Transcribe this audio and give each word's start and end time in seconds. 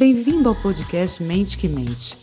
Bem-vindo 0.00 0.48
ao 0.48 0.54
podcast 0.54 1.22
Mente 1.22 1.58
que 1.58 1.68
Mente. 1.68 2.16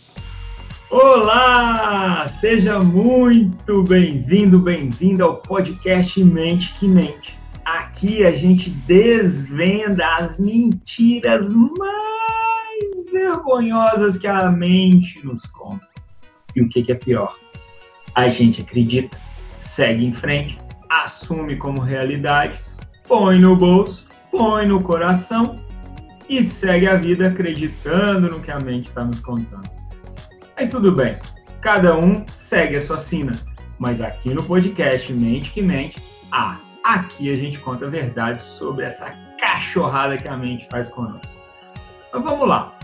Olá! 0.90 2.26
Seja 2.26 2.80
muito 2.80 3.84
bem-vindo, 3.84 4.58
bem-vinda 4.58 5.22
ao 5.22 5.36
podcast 5.36 6.24
Mente 6.24 6.74
que 6.74 6.88
Mente. 6.88 7.38
Aqui 7.64 8.26
a 8.26 8.32
gente 8.32 8.68
desvenda 8.68 10.04
as 10.14 10.40
mentiras 10.40 11.52
mais 11.52 13.12
vergonhosas 13.12 14.18
que 14.18 14.26
a 14.26 14.50
mente 14.50 15.24
nos 15.24 15.46
conta. 15.46 15.86
E 16.56 16.62
o 16.62 16.68
que, 16.68 16.84
é 16.90 16.96
pior? 16.96 17.38
A 18.12 18.28
gente 18.28 18.60
acredita, 18.60 19.16
segue 19.60 20.04
em 20.04 20.12
frente, 20.12 20.58
assume 20.90 21.54
como 21.54 21.78
realidade, 21.78 22.58
põe 23.06 23.38
no 23.38 23.54
bolso, 23.54 24.04
põe 24.32 24.66
no 24.66 24.82
coração 24.82 25.54
e 26.28 26.42
segue 26.42 26.86
a 26.86 26.94
vida 26.94 27.26
acreditando 27.26 28.28
no 28.28 28.40
que 28.40 28.50
a 28.50 28.58
mente 28.58 28.88
está 28.88 29.04
nos 29.04 29.20
contando. 29.20 29.68
Mas 30.56 30.70
tudo 30.70 30.92
bem, 30.92 31.16
cada 31.60 31.96
um 31.96 32.24
segue 32.26 32.76
a 32.76 32.80
sua 32.80 32.98
sina. 32.98 33.32
Mas 33.78 34.00
aqui 34.00 34.34
no 34.34 34.42
podcast 34.42 35.12
Mente 35.12 35.52
que 35.52 35.62
Mente, 35.62 36.02
ah, 36.32 36.58
aqui 36.84 37.32
a 37.32 37.36
gente 37.36 37.58
conta 37.60 37.86
a 37.86 37.88
verdade 37.88 38.42
sobre 38.42 38.84
essa 38.84 39.12
cachorrada 39.40 40.16
que 40.16 40.26
a 40.26 40.36
mente 40.36 40.66
faz 40.70 40.88
conosco. 40.88 41.32
Mas 42.12 42.22
vamos 42.22 42.48
lá. 42.48 42.76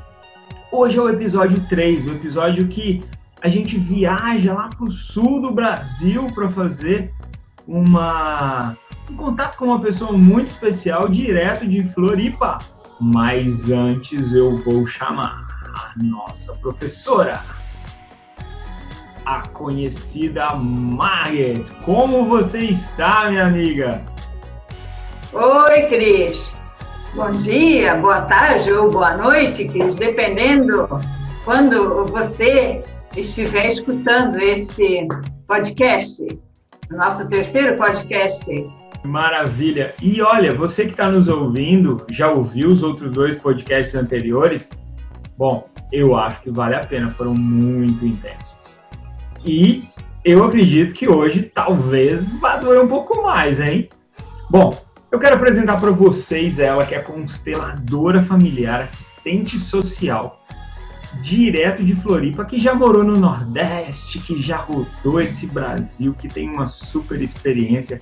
Hoje 0.71 0.99
é 0.99 1.03
o 1.03 1.09
episódio 1.09 1.67
3, 1.69 2.07
o 2.07 2.15
episódio 2.15 2.69
que 2.69 3.03
a 3.43 3.49
gente 3.49 3.77
viaja 3.77 4.55
lá 4.55 4.69
para 4.69 4.85
o 4.87 4.91
sul 4.91 5.41
do 5.41 5.53
Brasil 5.53 6.27
para 6.35 6.49
fazer 6.49 7.13
uma, 7.67 8.77
um 9.11 9.17
contato 9.17 9.57
com 9.57 9.67
uma 9.67 9.81
pessoa 9.81 10.13
muito 10.13 10.49
especial, 10.49 11.09
direto 11.09 11.67
de 11.67 11.83
Floripa. 11.91 12.59
Mas 13.01 13.71
antes 13.71 14.33
eu 14.33 14.57
vou 14.57 14.87
chamar 14.87 15.47
a 15.75 15.93
nossa 16.03 16.53
professora, 16.55 17.43
a 19.25 19.47
conhecida 19.49 20.55
Margaret. 20.55 21.65
Como 21.85 22.25
você 22.25 22.59
está, 22.67 23.31
minha 23.31 23.47
amiga? 23.47 24.03
Oi, 25.33 25.83
Cris. 25.89 26.53
Bom 27.15 27.31
dia, 27.31 27.97
boa 27.97 28.23
tarde 28.23 28.73
ou 28.73 28.91
boa 28.91 29.17
noite, 29.17 29.67
Cris, 29.67 29.95
dependendo 29.97 30.87
quando 31.45 32.05
você 32.07 32.83
estiver 33.17 33.69
escutando 33.69 34.41
esse 34.41 35.07
podcast, 35.47 36.27
nosso 36.91 37.29
terceiro 37.29 37.77
podcast. 37.77 38.51
Maravilha! 39.05 39.95
E 40.01 40.23
olha, 40.23 40.55
você 40.55 40.87
que 40.87 40.93
está 40.93 41.11
nos 41.11 41.29
ouvindo, 41.29 42.07
já 42.11 42.31
ouviu 42.31 42.71
os 42.71 42.83
outros 42.83 43.13
dois 43.13 43.37
podcasts 43.37 43.95
anteriores? 43.95 44.71
Bom, 45.37 45.69
eu 45.93 46.17
acho 46.17 46.41
que 46.41 46.51
vale 46.51 46.75
a 46.75 46.81
pena, 46.81 47.11
foram 47.11 47.35
muito 47.35 48.07
intensos. 48.07 48.55
E 49.45 49.85
eu 50.25 50.43
acredito 50.43 50.95
que 50.95 51.07
hoje 51.07 51.43
talvez 51.55 52.25
vá 52.41 52.57
doer 52.57 52.81
um 52.81 52.89
pouco 52.89 53.23
mais, 53.23 53.61
hein? 53.61 53.91
Bom, 54.51 54.83
eu 55.13 55.19
quero 55.19 55.37
apresentar 55.37 55.79
para 55.79 55.91
vocês 55.91 56.59
ela 56.59 56.87
que 56.87 56.95
é 56.95 56.99
consteladora 56.99 58.23
familiar, 58.23 58.81
assistente 58.81 59.59
social, 59.59 60.37
direto 61.23 61.85
de 61.85 61.95
Floripa, 61.95 62.45
que 62.45 62.59
já 62.59 62.75
morou 62.75 63.05
no 63.05 63.17
Nordeste, 63.17 64.19
que 64.19 64.43
já 64.43 64.57
rodou 64.57 65.21
esse 65.21 65.47
Brasil, 65.47 66.15
que 66.15 66.29
tem 66.29 66.49
uma 66.49 66.69
super 66.69 67.21
experiência. 67.21 68.01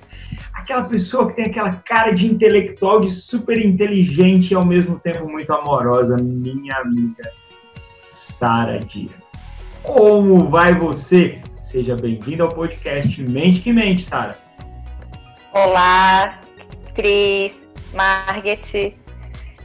Aquela 0.53 0.83
pessoa 0.83 1.27
que 1.27 1.35
tem 1.35 1.45
aquela 1.45 1.73
cara 1.73 2.11
de 2.11 2.27
intelectual, 2.27 2.99
de 2.99 3.11
super 3.11 3.63
inteligente 3.63 4.51
e 4.51 4.55
ao 4.55 4.65
mesmo 4.65 4.99
tempo 4.99 5.29
muito 5.29 5.53
amorosa, 5.53 6.15
minha 6.17 6.75
amiga 6.77 7.31
Sara 8.01 8.79
Dias. 8.79 9.11
Como 9.81 10.49
vai 10.49 10.73
você? 10.73 11.41
Seja 11.61 11.95
bem-vindo 11.95 12.43
ao 12.43 12.49
podcast 12.49 13.21
Mente 13.23 13.61
que 13.61 13.73
Mente, 13.73 14.03
Sara. 14.03 14.37
Olá, 15.51 16.39
Cris, 16.93 17.55
Margaret. 17.93 18.95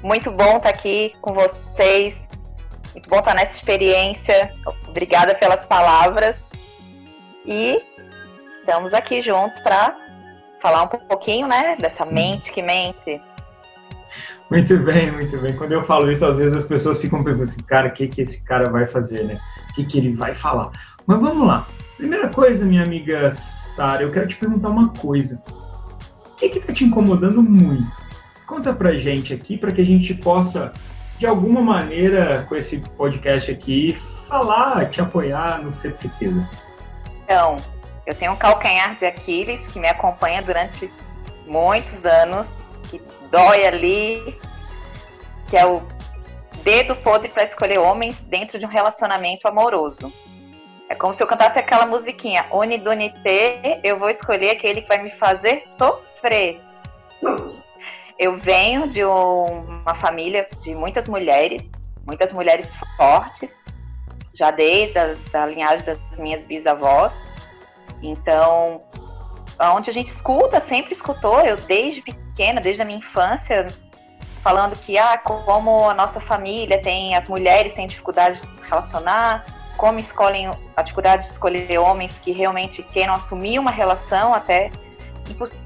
Muito 0.03 0.31
bom 0.31 0.59
estar 0.59 0.69
aqui 0.69 1.13
com 1.21 1.33
vocês 1.33 2.28
muito 2.95 3.09
bom 3.09 3.19
estar 3.19 3.35
nessa 3.35 3.53
experiência. 3.53 4.53
Obrigada 4.89 5.35
pelas 5.35 5.65
palavras. 5.67 6.49
E 7.45 7.81
estamos 8.61 8.93
aqui 8.93 9.21
juntos 9.23 9.61
para 9.61 9.97
falar 10.61 10.83
um 10.83 10.89
pouquinho, 10.89 11.47
né, 11.47 11.77
dessa 11.81 12.05
mente 12.05 12.53
que 12.53 12.63
mente. 12.63 13.21
Muito 14.51 14.79
bem, 14.79 15.11
muito 15.11 15.37
bem. 15.39 15.55
Quando 15.57 15.73
eu 15.73 15.85
falo 15.85 16.11
isso, 16.11 16.25
às 16.25 16.39
vezes 16.39 16.59
as 16.59 16.65
pessoas 16.65 17.01
ficam 17.01 17.23
pensando 17.23 17.45
assim, 17.45 17.63
cara, 17.63 17.89
o 17.89 17.93
que, 17.93 18.09
que 18.09 18.23
esse 18.23 18.43
cara 18.43 18.71
vai 18.71 18.87
fazer, 18.87 19.25
né? 19.25 19.39
O 19.71 19.75
que, 19.75 19.85
que 19.85 19.99
ele 19.99 20.15
vai 20.15 20.35
falar? 20.35 20.71
Mas 21.07 21.21
vamos 21.21 21.47
lá. 21.47 21.67
Primeira 21.97 22.29
coisa, 22.29 22.65
minha 22.65 22.83
amiga 22.83 23.31
Sara, 23.31 24.03
eu 24.03 24.11
quero 24.11 24.27
te 24.27 24.37
perguntar 24.37 24.69
uma 24.69 24.89
coisa. 24.89 25.43
O 26.27 26.37
que 26.37 26.49
que 26.49 26.61
tá 26.61 26.73
te 26.73 26.85
incomodando 26.85 27.43
muito? 27.43 27.91
Conta 28.47 28.73
pra 28.73 28.95
gente 28.95 29.35
aqui, 29.35 29.59
para 29.59 29.73
que 29.73 29.83
a 29.83 29.85
gente 29.85 30.15
possa 30.15 30.73
de 31.19 31.27
alguma 31.27 31.61
maneira, 31.61 32.47
com 32.49 32.55
esse 32.55 32.79
podcast 32.97 33.51
aqui, 33.51 33.99
falar, 34.29 34.89
te 34.89 35.01
apoiar 35.01 35.61
no 35.61 35.73
que 35.73 35.81
você 35.81 35.91
precisa? 35.91 36.49
Então, 37.25 37.57
eu 38.07 38.15
tenho 38.15 38.33
um 38.33 38.37
calcanhar 38.37 38.95
de 38.95 39.05
Aquiles 39.05 39.67
que 39.67 39.81
me 39.81 39.89
acompanha 39.89 40.41
durante 40.41 40.91
muitos 41.47 42.05
anos, 42.05 42.47
que 42.89 43.03
dói 43.31 43.67
ali, 43.67 44.39
que 45.49 45.57
é 45.57 45.67
o 45.67 45.83
dedo 46.63 46.95
podre 46.97 47.29
para 47.29 47.45
escolher 47.45 47.79
homens 47.79 48.21
dentro 48.21 48.59
de 48.59 48.65
um 48.65 48.69
relacionamento 48.69 49.49
amoroso. 49.49 50.13
É 50.89 50.95
como 50.95 51.13
se 51.13 51.23
eu 51.23 51.27
cantasse 51.27 51.59
aquela 51.59 51.85
musiquinha, 51.85 52.47
Unidunité, 52.53 53.81
eu 53.83 53.99
vou 53.99 54.09
escolher 54.09 54.51
aquele 54.51 54.83
que 54.83 54.89
vai 54.89 55.03
me 55.03 55.11
fazer 55.11 55.65
sofrer 55.77 56.61
eu 58.19 58.37
venho 58.37 58.89
de 58.89 59.05
um, 59.05 59.45
uma 59.83 59.95
família 59.95 60.49
de 60.61 60.75
muitas 60.75 61.09
mulheres, 61.09 61.63
muitas 62.07 62.33
mulheres 62.33 62.75
fortes, 62.97 63.51
já 64.35 64.51
desde 64.51 64.99
a 64.99 65.15
da 65.33 65.47
linhagem 65.47 65.85
das 65.85 66.19
minhas 66.19 66.45
bisavós. 66.45 67.13
Então, 68.03 68.81
onde 69.75 69.91
a 69.91 69.93
gente 69.93 70.09
escuta, 70.09 70.61
sempre 70.61 70.93
escutou, 70.93 71.41
eu 71.41 71.57
desde 71.57 72.03
pequena, 72.03 72.61
desde 72.61 72.83
a 72.83 72.85
minha 72.85 72.99
infância, 72.99 73.67
falando 74.43 74.77
que 74.79 74.97
ah, 74.99 75.19
como 75.19 75.89
a 75.89 75.95
nossa 75.95 76.21
família 76.21 76.81
tem, 76.81 77.17
as 77.17 77.29
mulheres 77.29 77.73
têm 77.73 77.87
dificuldade 77.87 78.41
de 78.41 78.61
se 78.61 78.69
relacionar, 78.69 79.45
como 79.77 79.99
escolhem 79.99 80.51
a 80.77 80.83
dificuldade 80.83 81.25
de 81.25 81.33
escolher 81.33 81.79
homens 81.79 82.19
que 82.19 82.33
realmente 82.33 82.83
queiram 82.83 83.15
assumir 83.15 83.59
uma 83.59 83.71
relação 83.71 84.35
até 84.35 84.71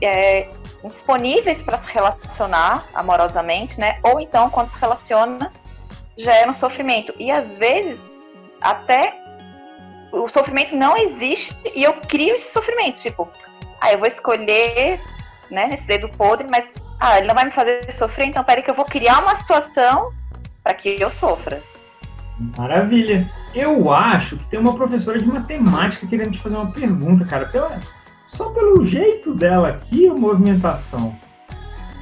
é, 0.00 0.48
disponíveis 0.88 1.62
para 1.62 1.78
se 1.78 1.88
relacionar 1.90 2.84
amorosamente, 2.94 3.78
né? 3.78 3.98
Ou 4.02 4.20
então, 4.20 4.50
quando 4.50 4.72
se 4.72 4.78
relaciona, 4.78 5.50
já 6.16 6.34
é 6.34 6.48
um 6.48 6.54
sofrimento. 6.54 7.14
E 7.18 7.30
às 7.30 7.56
vezes, 7.56 8.02
até 8.60 9.14
o 10.12 10.28
sofrimento 10.28 10.76
não 10.76 10.96
existe 10.96 11.56
e 11.74 11.82
eu 11.82 11.94
crio 11.94 12.34
esse 12.34 12.52
sofrimento. 12.52 13.00
Tipo, 13.00 13.28
ah, 13.80 13.92
eu 13.92 13.98
vou 13.98 14.06
escolher, 14.06 15.00
né, 15.50 15.66
nesse 15.66 15.86
dedo 15.86 16.08
podre, 16.10 16.46
mas 16.48 16.64
ah, 17.00 17.18
ele 17.18 17.26
não 17.26 17.34
vai 17.34 17.46
me 17.46 17.50
fazer 17.50 17.90
sofrer, 17.92 18.26
então 18.26 18.44
peraí 18.44 18.62
que 18.62 18.70
eu 18.70 18.74
vou 18.74 18.84
criar 18.84 19.20
uma 19.20 19.34
situação 19.34 20.12
para 20.62 20.74
que 20.74 21.00
eu 21.00 21.10
sofra. 21.10 21.62
Maravilha. 22.56 23.30
Eu 23.54 23.92
acho 23.92 24.36
que 24.36 24.44
tem 24.44 24.58
uma 24.58 24.74
professora 24.74 25.18
de 25.18 25.26
matemática 25.26 26.06
querendo 26.06 26.32
te 26.32 26.38
fazer 26.38 26.56
uma 26.56 26.70
pergunta, 26.70 27.24
cara. 27.24 27.46
Pela, 27.46 27.78
só 28.36 28.50
pelo 28.50 28.84
jeito 28.86 29.34
dela 29.34 29.68
aqui, 29.68 30.08
a 30.08 30.14
movimentação. 30.14 31.14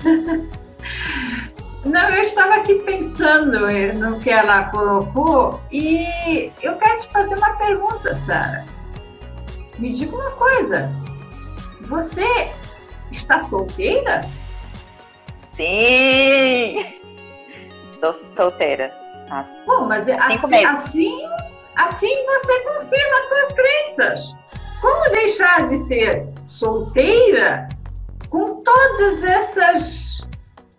Não, 1.84 2.08
eu 2.10 2.22
estava 2.22 2.56
aqui 2.56 2.74
pensando 2.80 3.58
no 3.98 4.18
que 4.18 4.30
ela 4.30 4.64
colocou 4.66 5.60
e 5.72 6.52
eu 6.62 6.76
quero 6.76 6.98
te 6.98 7.08
fazer 7.10 7.34
uma 7.36 7.56
pergunta, 7.56 8.14
Sara. 8.14 8.66
Me 9.78 9.92
diga 9.92 10.14
uma 10.14 10.30
coisa. 10.32 10.90
Você 11.82 12.50
está 13.10 13.42
solteira? 13.44 14.20
Sim! 15.52 16.84
Estou 17.90 18.12
solteira. 18.36 18.94
Bom, 19.66 19.86
mas 19.86 20.06
assim, 20.08 20.64
assim, 20.64 21.24
assim 21.76 22.26
você 22.26 22.60
confirma 22.60 23.18
as 23.18 23.28
suas 23.28 23.52
crenças. 23.52 24.39
Como 24.80 25.10
deixar 25.10 25.66
de 25.66 25.78
ser 25.78 26.28
solteira 26.44 27.68
com 28.30 28.62
todas 28.62 29.22
essas 29.22 30.20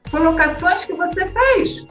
colocações 0.09 0.85
que 0.85 0.93
você 0.93 1.25
fez? 1.25 1.85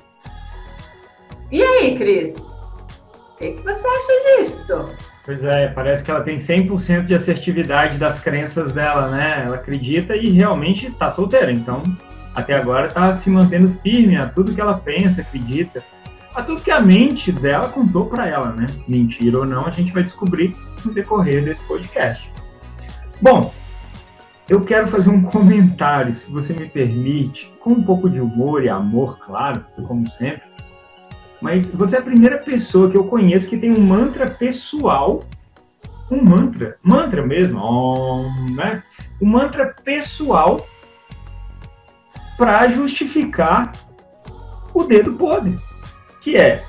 E 1.52 1.62
aí, 1.62 1.96
Cris? 1.96 2.38
O 2.38 3.36
que, 3.38 3.52
que 3.52 3.62
você 3.62 3.86
acha 3.86 4.42
disso? 4.42 4.94
Pois 5.24 5.44
é, 5.44 5.68
parece 5.68 6.02
que 6.02 6.10
ela 6.10 6.22
tem 6.22 6.38
100% 6.38 7.06
de 7.06 7.14
assertividade 7.14 7.98
das 7.98 8.20
crenças 8.20 8.72
dela, 8.72 9.08
né? 9.08 9.44
Ela 9.46 9.56
acredita 9.56 10.16
e 10.16 10.30
realmente 10.30 10.88
está 10.88 11.10
solteira. 11.10 11.52
Então, 11.52 11.82
até 12.34 12.54
agora 12.54 12.86
está 12.86 13.14
se 13.14 13.30
mantendo 13.30 13.68
firme 13.80 14.16
a 14.16 14.26
tudo 14.28 14.54
que 14.54 14.60
ela 14.60 14.78
pensa, 14.78 15.20
acredita. 15.20 15.84
A 16.40 16.44
tudo 16.44 16.62
que 16.62 16.70
a 16.70 16.80
mente 16.80 17.30
dela 17.30 17.68
contou 17.68 18.06
para 18.06 18.26
ela, 18.26 18.52
né? 18.52 18.66
Mentira 18.88 19.38
ou 19.38 19.46
não, 19.46 19.66
a 19.66 19.70
gente 19.70 19.92
vai 19.92 20.02
descobrir 20.02 20.54
no 20.84 20.92
decorrer 20.92 21.44
desse 21.44 21.62
podcast. 21.64 22.30
Bom, 23.20 23.52
eu 24.48 24.64
quero 24.64 24.88
fazer 24.88 25.10
um 25.10 25.22
comentário, 25.30 26.14
se 26.14 26.30
você 26.30 26.54
me 26.54 26.68
permite, 26.68 27.52
com 27.60 27.70
um 27.70 27.82
pouco 27.82 28.08
de 28.08 28.20
humor 28.20 28.64
e 28.64 28.68
amor, 28.68 29.18
claro, 29.18 29.64
como 29.86 30.10
sempre. 30.10 30.42
Mas 31.40 31.70
você 31.70 31.96
é 31.96 31.98
a 31.98 32.02
primeira 32.02 32.38
pessoa 32.38 32.90
que 32.90 32.96
eu 32.96 33.04
conheço 33.04 33.48
que 33.48 33.58
tem 33.58 33.70
um 33.70 33.80
mantra 33.80 34.28
pessoal, 34.28 35.24
um 36.10 36.22
mantra, 36.22 36.76
mantra 36.82 37.24
mesmo, 37.24 37.58
om, 37.58 38.30
né? 38.54 38.82
Um 39.20 39.28
mantra 39.28 39.74
pessoal 39.84 40.66
para 42.36 42.66
justificar 42.68 43.72
o 44.72 44.84
dedo 44.84 45.12
podre, 45.14 45.56
que 46.20 46.36
é 46.36 46.62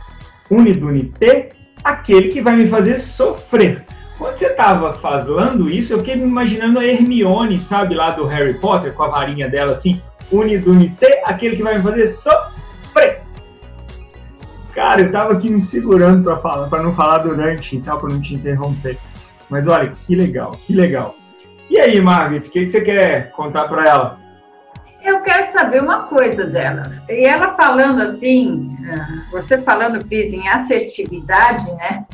unidunite, 0.50 1.50
aquele 1.84 2.30
que 2.30 2.42
vai 2.42 2.56
me 2.56 2.68
fazer 2.68 3.00
sofrer. 3.00 3.86
Quando 4.18 4.38
você 4.38 4.48
estava 4.48 4.94
falando 4.94 5.70
isso, 5.70 5.94
eu 5.94 6.00
fiquei 6.00 6.16
me 6.16 6.28
imaginando 6.28 6.80
a 6.80 6.86
Hermione, 6.86 7.58
sabe, 7.58 7.96
lá 7.96 8.12
do 8.12 8.26
Harry 8.26 8.54
Potter, 8.56 8.94
com 8.94 9.04
a 9.04 9.08
varinha 9.08 9.50
dela 9.50 9.72
assim, 9.74 10.02
unidunite, 10.32 11.06
aquele 11.26 11.56
que 11.56 11.64
vai 11.64 11.76
me 11.76 11.82
fazer 11.82 12.08
sofrer. 12.08 13.22
Cara, 14.74 15.02
eu 15.02 15.12
tava 15.12 15.34
aqui 15.34 15.50
me 15.50 15.60
segurando 15.60 16.24
para 16.24 16.38
falar, 16.38 16.70
para 16.70 16.84
não 16.84 16.92
falar 16.92 17.20
durante 17.20 17.76
e 17.76 17.82
tal, 17.82 18.00
para 18.00 18.14
não 18.14 18.22
te 18.22 18.36
interromper. 18.36 18.98
Mas 19.50 19.68
olha, 19.68 19.92
que 20.06 20.16
legal, 20.16 20.52
que 20.52 20.74
legal. 20.74 21.16
E 21.70 21.80
aí, 21.80 22.00
Margaret, 22.00 22.40
o 22.40 22.52
que, 22.52 22.66
que 22.66 22.70
você 22.70 22.82
quer 22.82 23.32
contar 23.32 23.68
para 23.68 23.88
ela? 23.88 24.21
Eu 25.04 25.22
quero 25.22 25.52
saber 25.52 25.82
uma 25.82 26.04
coisa 26.04 26.46
dela. 26.46 26.84
E 27.10 27.26
ela 27.26 27.56
falando 27.56 28.02
assim, 28.02 28.78
ah, 28.88 29.26
você 29.32 29.58
falando, 29.62 30.04
Cris, 30.06 30.32
em 30.32 30.48
assertividade, 30.48 31.74
né? 31.76 32.06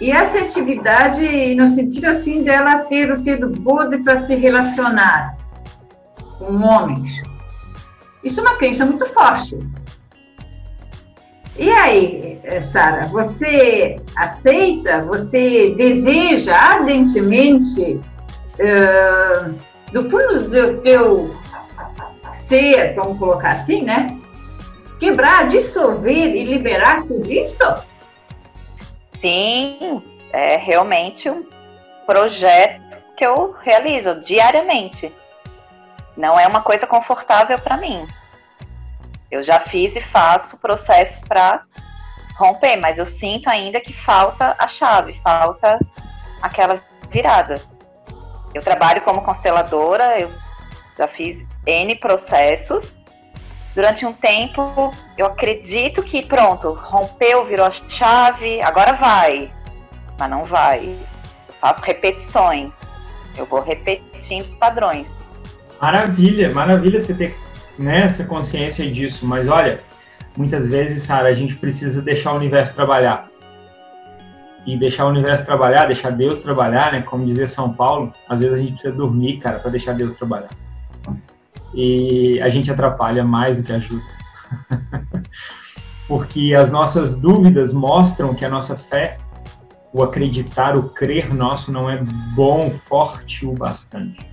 E 0.00 0.12
assertividade 0.12 1.54
no 1.54 1.68
sentido 1.68 2.06
assim 2.06 2.42
dela 2.42 2.80
ter 2.80 3.10
o 3.10 3.20
dedo 3.20 3.50
podre 3.62 4.02
para 4.02 4.18
se 4.20 4.34
relacionar 4.34 5.36
com 6.38 6.62
homens. 6.62 7.22
Isso 8.22 8.40
é 8.40 8.42
uma 8.42 8.56
crença 8.56 8.84
muito 8.84 9.06
forte. 9.06 9.58
E 11.56 11.70
aí, 11.70 12.40
Sara, 12.60 13.06
você 13.06 14.00
aceita, 14.16 15.04
você 15.04 15.74
deseja 15.76 16.56
ardentemente, 16.56 18.00
uh, 18.58 19.54
do 19.92 20.10
fundo 20.10 20.48
do 20.48 20.80
teu 20.80 21.41
ser, 22.52 22.94
vamos 22.94 23.18
colocar 23.18 23.52
assim, 23.52 23.80
né? 23.80 24.14
Quebrar, 25.00 25.48
dissolver 25.48 26.36
e 26.36 26.44
liberar 26.44 27.02
tudo 27.06 27.32
isso? 27.32 27.56
Sim, 29.18 30.02
é 30.30 30.58
realmente 30.58 31.30
um 31.30 31.46
projeto 32.04 32.98
que 33.16 33.24
eu 33.24 33.56
realizo 33.62 34.20
diariamente. 34.20 35.10
Não 36.14 36.38
é 36.38 36.46
uma 36.46 36.60
coisa 36.60 36.86
confortável 36.86 37.58
para 37.58 37.78
mim. 37.78 38.06
Eu 39.30 39.42
já 39.42 39.58
fiz 39.58 39.96
e 39.96 40.02
faço 40.02 40.58
processos 40.58 41.26
para 41.26 41.62
romper, 42.36 42.76
mas 42.76 42.98
eu 42.98 43.06
sinto 43.06 43.48
ainda 43.48 43.80
que 43.80 43.94
falta 43.94 44.54
a 44.58 44.66
chave, 44.66 45.18
falta 45.24 45.78
aquela 46.42 46.78
virada. 47.10 47.62
Eu 48.52 48.60
trabalho 48.60 49.00
como 49.00 49.22
consteladora, 49.22 50.20
eu 50.20 50.30
já 50.96 51.08
fiz 51.08 51.44
N 51.66 51.94
processos 51.96 52.94
durante 53.74 54.04
um 54.04 54.12
tempo, 54.12 54.90
eu 55.16 55.26
acredito 55.26 56.02
que 56.02 56.22
pronto, 56.22 56.72
rompeu, 56.74 57.44
virou 57.44 57.66
a 57.66 57.70
chave, 57.70 58.60
agora 58.62 58.92
vai. 58.92 59.50
Mas 60.18 60.30
não 60.30 60.44
vai. 60.44 60.96
Faço 61.60 61.82
repetições. 61.82 62.72
Eu 63.36 63.46
vou 63.46 63.62
repetindo 63.62 64.42
os 64.42 64.56
padrões. 64.56 65.10
Maravilha, 65.80 66.52
maravilha 66.52 67.00
você 67.00 67.14
ter 67.14 67.36
né, 67.78 68.02
essa 68.02 68.24
consciência 68.24 68.88
disso. 68.90 69.26
Mas 69.26 69.48
olha, 69.48 69.80
muitas 70.36 70.68
vezes, 70.68 71.04
Sara, 71.04 71.28
a 71.28 71.34
gente 71.34 71.54
precisa 71.54 72.02
deixar 72.02 72.32
o 72.32 72.36
universo 72.36 72.74
trabalhar. 72.74 73.30
E 74.64 74.76
deixar 74.78 75.06
o 75.06 75.08
universo 75.08 75.44
trabalhar, 75.44 75.86
deixar 75.86 76.10
Deus 76.10 76.38
trabalhar, 76.38 76.92
né? 76.92 77.02
Como 77.02 77.26
dizia 77.26 77.48
São 77.48 77.72
Paulo, 77.72 78.14
às 78.28 78.38
vezes 78.38 78.54
a 78.54 78.58
gente 78.58 78.72
precisa 78.74 78.94
dormir, 78.94 79.38
cara, 79.38 79.58
para 79.58 79.72
deixar 79.72 79.92
Deus 79.94 80.14
trabalhar 80.14 80.50
e 81.74 82.40
a 82.40 82.48
gente 82.48 82.70
atrapalha 82.70 83.24
mais 83.24 83.56
do 83.56 83.62
que 83.62 83.72
ajuda. 83.72 84.04
Porque 86.06 86.54
as 86.54 86.70
nossas 86.70 87.16
dúvidas 87.16 87.72
mostram 87.72 88.34
que 88.34 88.44
a 88.44 88.48
nossa 88.48 88.76
fé, 88.76 89.16
o 89.92 90.02
acreditar, 90.02 90.76
o 90.76 90.84
crer 90.84 91.32
nosso 91.32 91.70
não 91.70 91.88
é 91.88 92.02
bom, 92.34 92.74
forte 92.86 93.46
o 93.46 93.52
bastante. 93.52 94.26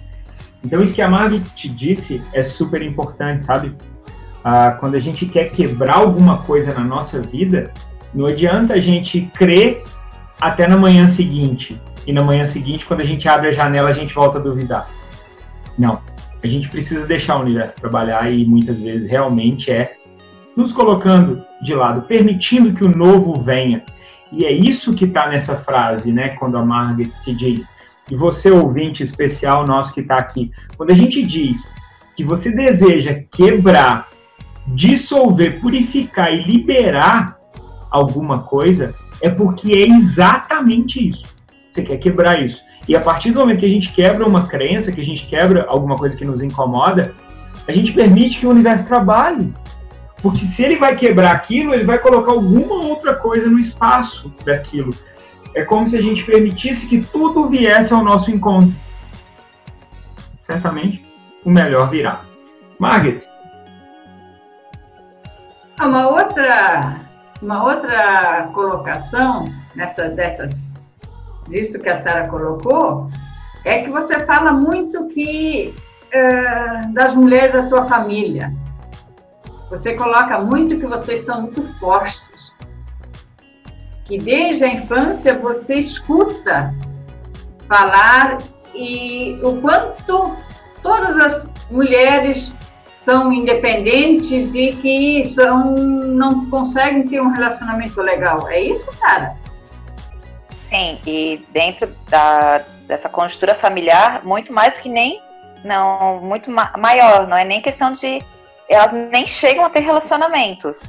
Então, 0.64 0.82
isso 0.82 0.94
que 0.94 1.02
a 1.02 1.08
Margit 1.08 1.50
te 1.56 1.70
disse 1.70 2.22
é 2.34 2.44
super 2.44 2.82
importante, 2.82 3.44
sabe? 3.44 3.76
Ah, 4.44 4.72
quando 4.80 4.96
a 4.96 5.00
gente 5.00 5.26
quer 5.26 5.52
quebrar 5.52 5.98
alguma 5.98 6.40
coisa 6.40 6.74
na 6.74 6.84
nossa 6.84 7.22
vida, 7.22 7.72
não 8.14 8.26
adianta 8.26 8.74
a 8.74 8.80
gente 8.80 9.22
crer 9.34 9.84
até 10.40 10.68
na 10.68 10.78
manhã 10.78 11.08
seguinte. 11.08 11.80
E 12.06 12.12
na 12.12 12.24
manhã 12.24 12.46
seguinte, 12.46 12.86
quando 12.86 13.02
a 13.02 13.06
gente 13.06 13.28
abre 13.28 13.50
a 13.50 13.54
janela, 13.54 13.90
a 13.90 13.94
gente 13.94 14.14
volta 14.14 14.40
a 14.40 14.42
duvidar. 14.42 14.90
Não 15.78 16.02
a 16.42 16.48
gente 16.48 16.70
precisa 16.70 17.06
deixar 17.06 17.38
o 17.38 17.42
universo 17.42 17.76
trabalhar 17.76 18.32
e 18.32 18.46
muitas 18.46 18.80
vezes 18.80 19.10
realmente 19.10 19.72
é 19.72 19.98
nos 20.56 20.72
colocando 20.72 21.44
de 21.62 21.74
lado, 21.74 22.02
permitindo 22.04 22.74
que 22.74 22.84
o 22.84 22.96
novo 22.96 23.42
venha. 23.42 23.84
E 24.32 24.46
é 24.46 24.52
isso 24.52 24.94
que 24.94 25.06
está 25.06 25.28
nessa 25.28 25.58
frase, 25.58 26.12
né? 26.12 26.30
Quando 26.30 26.58
a 26.58 26.66
Margaret 26.66 27.12
diz, 27.28 27.70
e 28.10 28.16
você 28.16 28.52
ouvinte 28.52 29.04
especial 29.04 29.66
nosso 29.66 29.94
que 29.94 30.02
está 30.02 30.16
aqui, 30.16 30.52
quando 30.78 30.92
a 30.92 30.96
gente 30.96 31.26
diz 31.26 31.68
que 32.16 32.24
você 32.24 32.52
deseja 32.52 33.20
quebrar, 33.32 34.10
dissolver, 34.68 35.60
purificar 35.60 36.34
e 36.34 36.44
liberar 36.44 37.38
alguma 37.90 38.40
coisa, 38.40 38.94
é 39.22 39.30
porque 39.30 39.74
é 39.74 39.88
exatamente 39.88 41.10
isso. 41.10 41.39
Você 41.72 41.84
quer 41.84 41.98
quebrar 41.98 42.42
isso. 42.42 42.64
E 42.88 42.96
a 42.96 43.02
partir 43.02 43.32
do 43.32 43.40
momento 43.40 43.60
que 43.60 43.66
a 43.66 43.70
gente 43.70 43.94
quebra 43.94 44.28
uma 44.28 44.48
crença, 44.48 44.92
que 44.92 45.02
a 45.02 45.06
gente 45.06 45.28
quebra 45.28 45.66
alguma 45.68 45.96
coisa 45.96 46.16
que 46.16 46.26
nos 46.26 46.42
incomoda, 46.42 47.14
a 47.68 47.72
gente 47.72 47.92
permite 47.94 48.40
que 48.40 48.48
o 48.48 48.50
universo 48.50 48.86
trabalhe. 48.86 49.52
Porque 50.22 50.44
se 50.44 50.64
ele 50.64 50.76
vai 50.76 50.96
quebrar 50.96 51.32
aquilo, 51.32 51.74
ele 51.74 51.86
vai 51.86 52.00
colocar 52.00 52.32
alguma 52.32 52.84
outra 52.84 53.16
coisa 53.16 53.48
no 53.48 53.60
espaço 53.60 54.34
daquilo. 54.44 54.90
É 55.56 55.64
como 55.64 55.88
se 55.88 55.98
a 55.98 56.02
gente 56.02 56.24
permitisse 56.24 56.88
que 56.88 57.00
tudo 57.00 57.48
viesse 57.48 57.94
ao 57.94 58.04
nosso 58.04 58.32
encontro. 58.32 58.74
Certamente, 60.44 61.06
o 61.46 61.50
melhor 61.50 61.90
virá. 61.90 62.26
Margaret. 62.80 63.22
Uma 65.80 66.10
outra, 66.10 67.02
uma 67.42 67.64
outra 67.64 68.50
colocação 68.54 69.46
nessa, 69.76 70.10
dessas 70.10 70.69
disso 71.50 71.80
que 71.80 71.90
a 71.90 71.96
Sara 71.96 72.28
colocou, 72.28 73.10
é 73.66 73.84
que 73.84 73.90
você 73.90 74.20
fala 74.20 74.52
muito 74.52 75.08
que 75.08 75.74
uh, 76.14 76.94
das 76.94 77.16
mulheres 77.16 77.52
da 77.52 77.64
tua 77.68 77.86
família. 77.86 78.52
Você 79.70 79.94
coloca 79.96 80.40
muito 80.40 80.76
que 80.76 80.86
vocês 80.86 81.22
são 81.22 81.44
muito 81.44 81.64
fortes. 81.80 82.30
Que 84.06 84.18
desde 84.18 84.64
a 84.64 84.74
infância 84.74 85.38
você 85.38 85.76
escuta 85.76 86.74
falar 87.68 88.40
e 88.74 89.40
o 89.44 89.62
quanto 89.62 90.36
todas 90.82 91.18
as 91.18 91.48
mulheres 91.70 92.52
são 93.04 93.32
independentes 93.32 94.52
e 94.54 94.70
que 94.74 95.26
são, 95.28 95.76
não 95.76 96.50
conseguem 96.50 97.08
ter 97.08 97.22
um 97.22 97.30
relacionamento 97.30 98.02
legal. 98.02 98.48
É 98.50 98.62
isso, 98.62 98.92
Sara? 98.92 99.38
Sim, 100.70 101.00
e 101.06 101.44
dentro 101.50 101.88
da, 102.10 102.60
dessa 102.88 103.10
conjuntura 103.10 103.56
familiar, 103.56 104.24
muito 104.24 104.54
mais 104.54 104.78
que 104.78 104.88
nem, 104.88 105.20
não, 105.64 106.22
muito 106.22 106.52
ma 106.52 106.72
maior, 106.78 107.28
não 107.28 107.36
é 107.36 107.44
nem 107.44 107.60
questão 107.60 107.94
de, 107.94 108.22
elas 108.70 108.92
nem 108.92 109.26
chegam 109.26 109.66
a 109.66 109.70
ter 109.70 109.80
relacionamentos. 109.80 110.80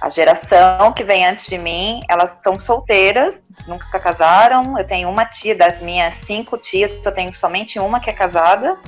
A 0.00 0.10
geração 0.10 0.92
que 0.92 1.02
vem 1.02 1.24
antes 1.24 1.46
de 1.46 1.56
mim, 1.56 2.00
elas 2.10 2.38
são 2.42 2.58
solteiras, 2.58 3.42
nunca 3.66 3.98
casaram. 3.98 4.78
Eu 4.78 4.86
tenho 4.86 5.08
uma 5.08 5.24
tia, 5.24 5.56
das 5.56 5.80
minhas 5.80 6.16
cinco 6.16 6.58
tias, 6.58 7.02
eu 7.06 7.12
tenho 7.12 7.34
somente 7.34 7.78
uma 7.78 7.98
que 7.98 8.10
é 8.10 8.12
casada. 8.12 8.78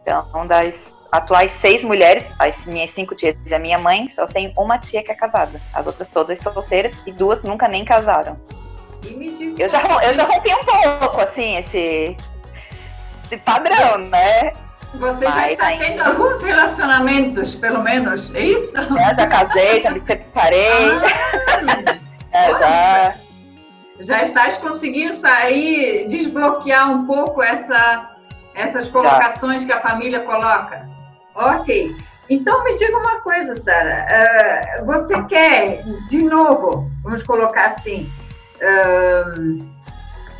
Então, 0.00 0.46
das 0.46 0.94
atuais 1.10 1.50
seis 1.50 1.82
mulheres, 1.82 2.24
as 2.38 2.64
minhas 2.66 2.92
cinco 2.92 3.16
tias 3.16 3.36
e 3.44 3.52
a 3.52 3.58
minha 3.58 3.78
mãe, 3.78 4.08
só 4.10 4.24
tem 4.24 4.52
uma 4.56 4.78
tia 4.78 5.02
que 5.02 5.10
é 5.10 5.14
casada. 5.14 5.60
As 5.74 5.84
outras 5.84 6.06
todas 6.06 6.38
solteiras 6.38 6.92
e 7.04 7.10
duas 7.10 7.42
nunca 7.42 7.66
nem 7.66 7.84
casaram. 7.84 8.36
Eu 9.58 9.68
já, 9.68 9.82
eu 10.02 10.14
já 10.14 10.24
rompi 10.24 10.50
um 10.54 10.64
pouco, 10.64 11.20
assim, 11.20 11.56
esse, 11.56 12.16
esse 13.24 13.36
padrão, 13.38 13.98
né? 13.98 14.52
Você 14.94 15.24
já 15.24 15.50
está 15.50 15.66
ainda. 15.66 15.84
tendo 15.86 16.02
alguns 16.02 16.42
relacionamentos, 16.42 17.54
pelo 17.54 17.82
menos, 17.82 18.34
é 18.34 18.40
isso? 18.40 18.76
É, 18.78 19.14
já 19.14 19.26
casei, 19.26 19.80
já 19.80 19.90
me 19.90 20.00
separei. 20.00 20.90
Ah, 22.32 22.36
é, 22.36 22.58
já. 22.58 23.14
Já 24.00 24.22
estás 24.22 24.56
conseguindo 24.56 25.12
sair, 25.12 26.08
desbloquear 26.08 26.90
um 26.90 27.06
pouco 27.06 27.42
essa, 27.42 28.16
essas 28.54 28.88
colocações 28.88 29.62
já. 29.62 29.66
que 29.66 29.72
a 29.72 29.80
família 29.80 30.20
coloca? 30.20 30.88
Ok. 31.34 31.96
Então 32.28 32.64
me 32.64 32.74
diga 32.74 32.96
uma 32.96 33.20
coisa, 33.20 33.56
Sara. 33.56 34.06
Uh, 34.80 34.86
você 34.86 35.22
quer, 35.24 35.82
de 36.08 36.22
novo, 36.22 36.90
vamos 37.02 37.22
colocar 37.22 37.66
assim, 37.66 38.10
uh, 38.62 39.68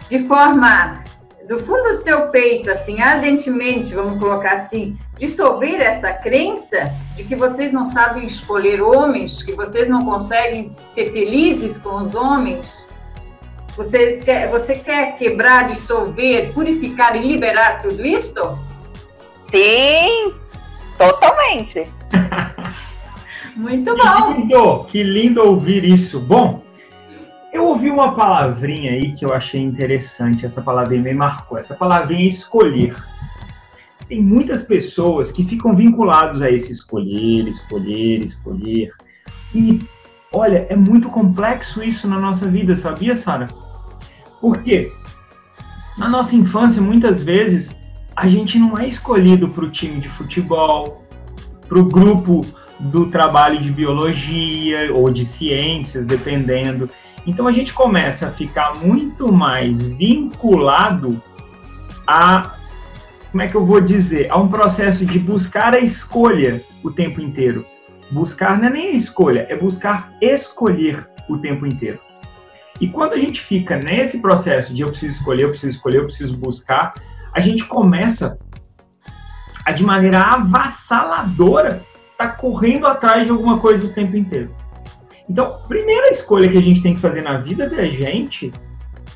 de 0.08 0.26
forma 0.26 1.02
do 1.48 1.58
fundo 1.58 1.96
do 1.96 2.02
teu 2.02 2.28
peito, 2.28 2.70
assim, 2.70 3.00
ardentemente, 3.00 3.94
vamos 3.94 4.18
colocar 4.18 4.54
assim, 4.54 4.96
dissolver 5.18 5.80
essa 5.80 6.12
crença 6.12 6.94
de 7.16 7.24
que 7.24 7.34
vocês 7.34 7.72
não 7.72 7.84
sabem 7.84 8.26
escolher 8.26 8.80
homens, 8.80 9.42
que 9.42 9.52
vocês 9.52 9.88
não 9.88 10.04
conseguem 10.04 10.74
ser 10.90 11.12
felizes 11.12 11.78
com 11.78 11.96
os 11.96 12.14
homens? 12.14 12.86
Vocês 13.76 14.22
quer, 14.22 14.50
você 14.50 14.74
quer 14.74 15.16
quebrar, 15.16 15.68
dissolver, 15.68 16.52
purificar 16.52 17.16
e 17.16 17.26
liberar 17.26 17.82
tudo 17.82 18.06
isso? 18.06 18.58
Sim, 19.50 20.34
totalmente. 20.96 21.90
Muito 23.56 23.94
bom. 23.94 24.34
Que 24.34 24.40
lindo, 24.40 24.84
que 24.84 25.02
lindo 25.02 25.42
ouvir 25.42 25.84
isso. 25.84 26.20
Bom, 26.20 26.62
eu 27.52 27.66
ouvi 27.66 27.90
uma 27.90 28.14
palavrinha 28.14 28.92
aí 28.92 29.12
que 29.12 29.24
eu 29.24 29.32
achei 29.32 29.60
interessante, 29.60 30.46
essa 30.46 30.62
palavrinha 30.62 31.02
me 31.02 31.14
marcou. 31.14 31.58
Essa 31.58 31.74
palavrinha 31.74 32.24
é 32.24 32.28
escolher. 32.28 32.96
Tem 34.08 34.22
muitas 34.22 34.62
pessoas 34.62 35.30
que 35.30 35.44
ficam 35.44 35.76
vinculados 35.76 36.40
a 36.42 36.50
esse 36.50 36.72
escolher, 36.72 37.46
escolher, 37.46 38.24
escolher. 38.24 38.90
E, 39.54 39.80
olha, 40.32 40.66
é 40.70 40.76
muito 40.76 41.08
complexo 41.08 41.82
isso 41.84 42.08
na 42.08 42.18
nossa 42.18 42.48
vida, 42.48 42.76
sabia, 42.76 43.14
Sara? 43.14 43.46
Porque 44.40 44.90
na 45.98 46.08
nossa 46.08 46.34
infância, 46.34 46.80
muitas 46.80 47.22
vezes, 47.22 47.76
a 48.16 48.26
gente 48.26 48.58
não 48.58 48.78
é 48.78 48.86
escolhido 48.86 49.48
para 49.48 49.64
o 49.64 49.70
time 49.70 50.00
de 50.00 50.08
futebol, 50.08 51.04
para 51.68 51.78
o 51.78 51.84
grupo 51.84 52.40
do 52.80 53.06
trabalho 53.06 53.60
de 53.60 53.70
biologia 53.70 54.92
ou 54.92 55.10
de 55.10 55.24
ciências, 55.24 56.06
dependendo. 56.06 56.88
Então 57.26 57.46
a 57.46 57.52
gente 57.52 57.72
começa 57.72 58.28
a 58.28 58.30
ficar 58.30 58.76
muito 58.76 59.32
mais 59.32 59.80
vinculado 59.80 61.22
a, 62.06 62.56
como 63.30 63.42
é 63.42 63.48
que 63.48 63.54
eu 63.54 63.64
vou 63.64 63.80
dizer, 63.80 64.30
a 64.30 64.36
um 64.38 64.48
processo 64.48 65.04
de 65.04 65.18
buscar 65.18 65.74
a 65.74 65.78
escolha 65.78 66.62
o 66.82 66.90
tempo 66.90 67.20
inteiro. 67.20 67.64
Buscar 68.10 68.58
não 68.58 68.66
é 68.66 68.70
nem 68.70 68.88
a 68.88 68.92
escolha, 68.92 69.46
é 69.48 69.56
buscar 69.56 70.12
escolher 70.20 71.08
o 71.28 71.38
tempo 71.38 71.66
inteiro. 71.66 72.00
E 72.80 72.88
quando 72.88 73.12
a 73.12 73.18
gente 73.18 73.40
fica 73.40 73.76
nesse 73.76 74.18
processo 74.18 74.74
de 74.74 74.82
eu 74.82 74.88
preciso 74.88 75.18
escolher, 75.18 75.44
eu 75.44 75.50
preciso 75.50 75.76
escolher, 75.76 75.98
eu 75.98 76.04
preciso 76.06 76.36
buscar, 76.36 76.94
a 77.32 77.40
gente 77.40 77.64
começa 77.64 78.36
a, 79.64 79.72
de 79.72 79.84
maneira 79.84 80.20
avassaladora, 80.20 81.82
tá 82.18 82.28
correndo 82.28 82.86
atrás 82.86 83.24
de 83.24 83.30
alguma 83.30 83.58
coisa 83.58 83.86
o 83.86 83.92
tempo 83.92 84.16
inteiro. 84.16 84.52
Então, 85.28 85.60
primeira 85.68 86.10
escolha 86.10 86.48
que 86.48 86.58
a 86.58 86.62
gente 86.62 86.82
tem 86.82 86.94
que 86.94 87.00
fazer 87.00 87.22
na 87.22 87.38
vida 87.38 87.68
da 87.68 87.86
gente 87.86 88.52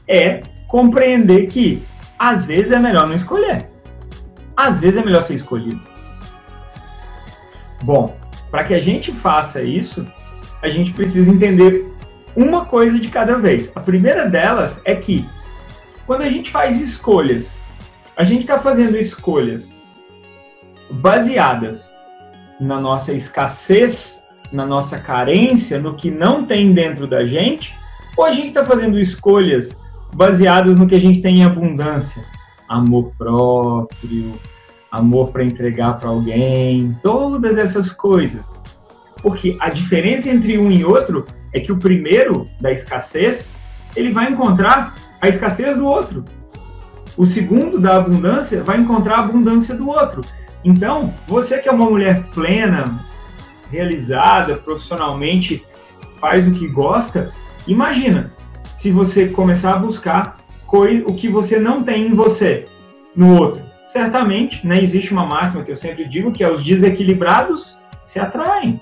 é 0.09 0.41
compreender 0.69 1.47
que 1.47 1.83
às 2.19 2.45
vezes 2.45 2.73
é 2.73 2.79
melhor 2.79 3.07
não 3.09 3.15
escolher. 3.15 3.69
Às 4.57 4.81
vezes 4.81 4.99
é 4.99 5.05
melhor 5.05 5.23
ser 5.25 5.35
escolhido. 5.35 5.81
Bom, 7.83 8.17
para 8.51 8.65
que 8.65 8.75
a 8.75 8.81
gente 8.81 9.13
faça 9.13 9.63
isso, 9.63 10.07
a 10.63 10.69
gente 10.69 10.93
precisa 10.93 11.31
entender 11.31 11.93
uma 12.35 12.65
coisa 12.65 12.99
de 12.99 13.09
cada 13.09 13.37
vez. 13.37 13.71
A 13.75 13.81
primeira 13.81 14.29
delas 14.29 14.81
é 14.85 14.95
que 14.95 15.29
quando 16.07 16.23
a 16.23 16.31
gente 16.31 16.51
faz 16.51 16.81
escolhas, 16.81 17.53
a 18.17 18.25
gente 18.25 18.41
está 18.41 18.59
fazendo 18.59 18.97
escolhas 18.97 19.73
baseadas 20.91 21.93
na 22.61 22.81
nossa 22.81 23.13
escassez 23.13 24.16
na 24.53 24.67
nossa 24.67 24.99
carência, 24.99 25.79
no 25.79 25.95
que 25.95 26.11
não 26.11 26.45
tem 26.45 26.73
dentro 26.73 27.07
da 27.07 27.25
gente, 27.25 27.75
ou 28.17 28.25
a 28.25 28.33
gente 28.33 28.49
está 28.49 28.65
fazendo 28.65 28.99
escolhas 28.99 29.71
baseadas 30.15 30.79
no 30.79 30.87
que 30.87 30.95
a 30.95 31.01
gente 31.01 31.21
tem 31.21 31.39
em 31.39 31.45
abundância? 31.45 32.25
Amor 32.69 33.11
próprio, 33.17 34.39
amor 34.91 35.29
para 35.29 35.45
entregar 35.45 35.99
para 35.99 36.09
alguém, 36.09 36.93
todas 37.03 37.57
essas 37.57 37.93
coisas. 37.93 38.43
Porque 39.23 39.57
a 39.61 39.69
diferença 39.69 40.29
entre 40.29 40.59
um 40.59 40.71
e 40.71 40.85
outro 40.85 41.25
é 41.53 41.61
que 41.61 41.73
o 41.73 41.77
primeiro, 41.77 42.47
da 42.61 42.71
escassez, 42.71 43.53
ele 43.95 44.13
vai 44.13 44.31
encontrar 44.31 44.95
a 45.21 45.29
escassez 45.29 45.77
do 45.77 45.87
outro. 45.87 46.25
O 47.17 47.27
segundo, 47.27 47.79
da 47.81 47.97
abundância, 47.97 48.63
vai 48.63 48.79
encontrar 48.79 49.17
a 49.17 49.25
abundância 49.25 49.75
do 49.75 49.89
outro. 49.89 50.21
Então, 50.65 51.13
você 51.27 51.59
que 51.59 51.69
é 51.69 51.73
uma 51.73 51.89
mulher 51.89 52.23
plena, 52.35 53.05
realizada 53.71 54.57
profissionalmente, 54.57 55.65
faz 56.21 56.47
o 56.47 56.53
que 56.53 56.67
gosta, 56.69 57.33
imagina 57.67 58.33
se 58.75 58.91
você 58.91 59.29
começar 59.29 59.75
a 59.75 59.79
buscar 59.79 60.37
o 61.07 61.15
que 61.15 61.29
você 61.29 61.59
não 61.59 61.83
tem 61.83 62.09
em 62.09 62.15
você 62.15 62.67
no 63.15 63.41
outro. 63.41 63.65
Certamente, 63.89 64.67
né, 64.67 64.77
existe 64.81 65.13
uma 65.13 65.25
máxima 65.25 65.65
que 65.65 65.73
eu 65.73 65.77
sempre 65.77 66.07
digo 66.07 66.33
que 66.33 66.45
é 66.45 66.51
os 66.51 66.63
desequilibrados 66.63 67.79
se 68.05 68.19
atraem. 68.19 68.81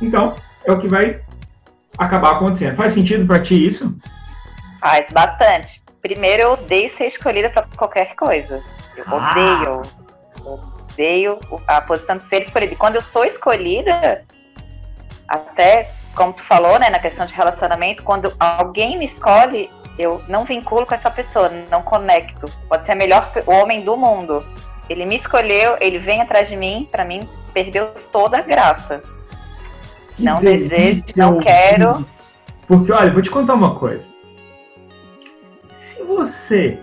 Então, 0.00 0.36
é 0.64 0.70
o 0.70 0.78
que 0.78 0.86
vai 0.86 1.20
acabar 1.98 2.36
acontecendo. 2.36 2.76
Faz 2.76 2.92
sentido 2.92 3.26
para 3.26 3.42
ti 3.42 3.66
isso? 3.66 3.92
Faz 4.80 5.10
bastante. 5.10 5.82
Primeiro, 6.00 6.42
eu 6.42 6.52
odeio 6.52 6.88
ser 6.88 7.06
escolhida 7.06 7.50
para 7.50 7.66
qualquer 7.76 8.14
coisa. 8.14 8.62
Eu 8.96 9.04
ah. 9.08 9.30
odeio 9.32 9.82
odeio 11.00 11.38
a 11.66 11.80
posição 11.80 12.18
de 12.18 12.24
ser 12.24 12.42
escolhida. 12.42 12.74
E 12.74 12.76
quando 12.76 12.96
eu 12.96 13.02
sou 13.02 13.24
escolhida, 13.24 14.22
até 15.26 15.90
como 16.14 16.32
tu 16.32 16.42
falou, 16.42 16.78
né, 16.78 16.90
na 16.90 16.98
questão 16.98 17.24
de 17.24 17.32
relacionamento, 17.32 18.02
quando 18.02 18.32
alguém 18.38 18.98
me 18.98 19.06
escolhe, 19.06 19.70
eu 19.98 20.22
não 20.28 20.44
vinculo 20.44 20.84
com 20.84 20.94
essa 20.94 21.10
pessoa, 21.10 21.50
não 21.70 21.82
conecto. 21.82 22.46
Pode 22.68 22.84
ser 22.84 22.92
o 22.92 22.98
melhor 22.98 23.32
homem 23.46 23.82
do 23.82 23.96
mundo. 23.96 24.44
Ele 24.88 25.06
me 25.06 25.16
escolheu, 25.16 25.76
ele 25.80 25.98
vem 25.98 26.20
atrás 26.20 26.48
de 26.48 26.56
mim, 26.56 26.88
para 26.90 27.04
mim 27.04 27.26
perdeu 27.54 27.86
toda 28.12 28.38
a 28.38 28.42
graça. 28.42 29.02
Que 30.16 30.24
não 30.24 30.40
desejo, 30.40 31.04
não 31.16 31.38
quero. 31.38 32.06
Porque 32.66 32.92
olha, 32.92 33.10
vou 33.12 33.22
te 33.22 33.30
contar 33.30 33.54
uma 33.54 33.78
coisa. 33.78 34.04
Se 35.72 36.02
você, 36.02 36.78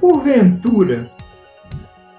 porventura, 0.00 1.10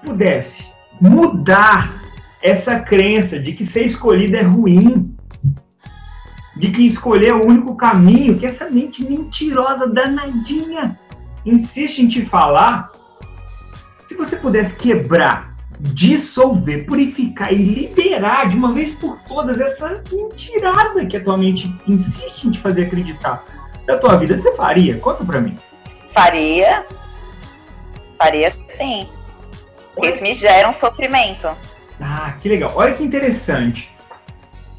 pudesse 0.04 0.69
mudar 1.00 2.02
essa 2.42 2.78
crença 2.78 3.38
de 3.38 3.52
que 3.52 3.66
ser 3.66 3.84
escolhido 3.84 4.36
é 4.36 4.42
ruim, 4.42 5.14
de 6.56 6.70
que 6.70 6.86
escolher 6.86 7.28
é 7.28 7.34
o 7.34 7.44
único 7.44 7.76
caminho, 7.76 8.38
que 8.38 8.46
essa 8.46 8.68
mente 8.68 9.04
mentirosa, 9.04 9.86
danadinha, 9.86 10.96
insiste 11.44 12.00
em 12.00 12.08
te 12.08 12.24
falar. 12.24 12.90
Se 14.06 14.14
você 14.14 14.36
pudesse 14.36 14.74
quebrar, 14.74 15.54
dissolver, 15.78 16.84
purificar 16.84 17.52
e 17.52 17.56
liberar 17.56 18.48
de 18.48 18.56
uma 18.56 18.72
vez 18.72 18.92
por 18.92 19.18
todas 19.20 19.60
essa 19.60 20.02
mentirada 20.12 21.06
que 21.06 21.16
a 21.16 21.24
tua 21.24 21.36
mente 21.36 21.72
insiste 21.86 22.46
em 22.46 22.50
te 22.50 22.60
fazer 22.60 22.86
acreditar 22.86 23.44
da 23.86 23.96
tua 23.96 24.16
vida, 24.18 24.36
você 24.36 24.54
faria? 24.54 24.98
Conta 24.98 25.24
pra 25.24 25.40
mim. 25.40 25.56
Faria. 26.10 26.84
Faria 28.18 28.50
sim. 28.76 29.08
Isso 30.04 30.22
me 30.22 30.34
gera 30.34 30.68
um 30.68 30.72
sofrimento. 30.72 31.48
Ah, 32.00 32.34
que 32.40 32.48
legal. 32.48 32.72
Olha 32.74 32.94
que 32.94 33.02
interessante. 33.02 33.90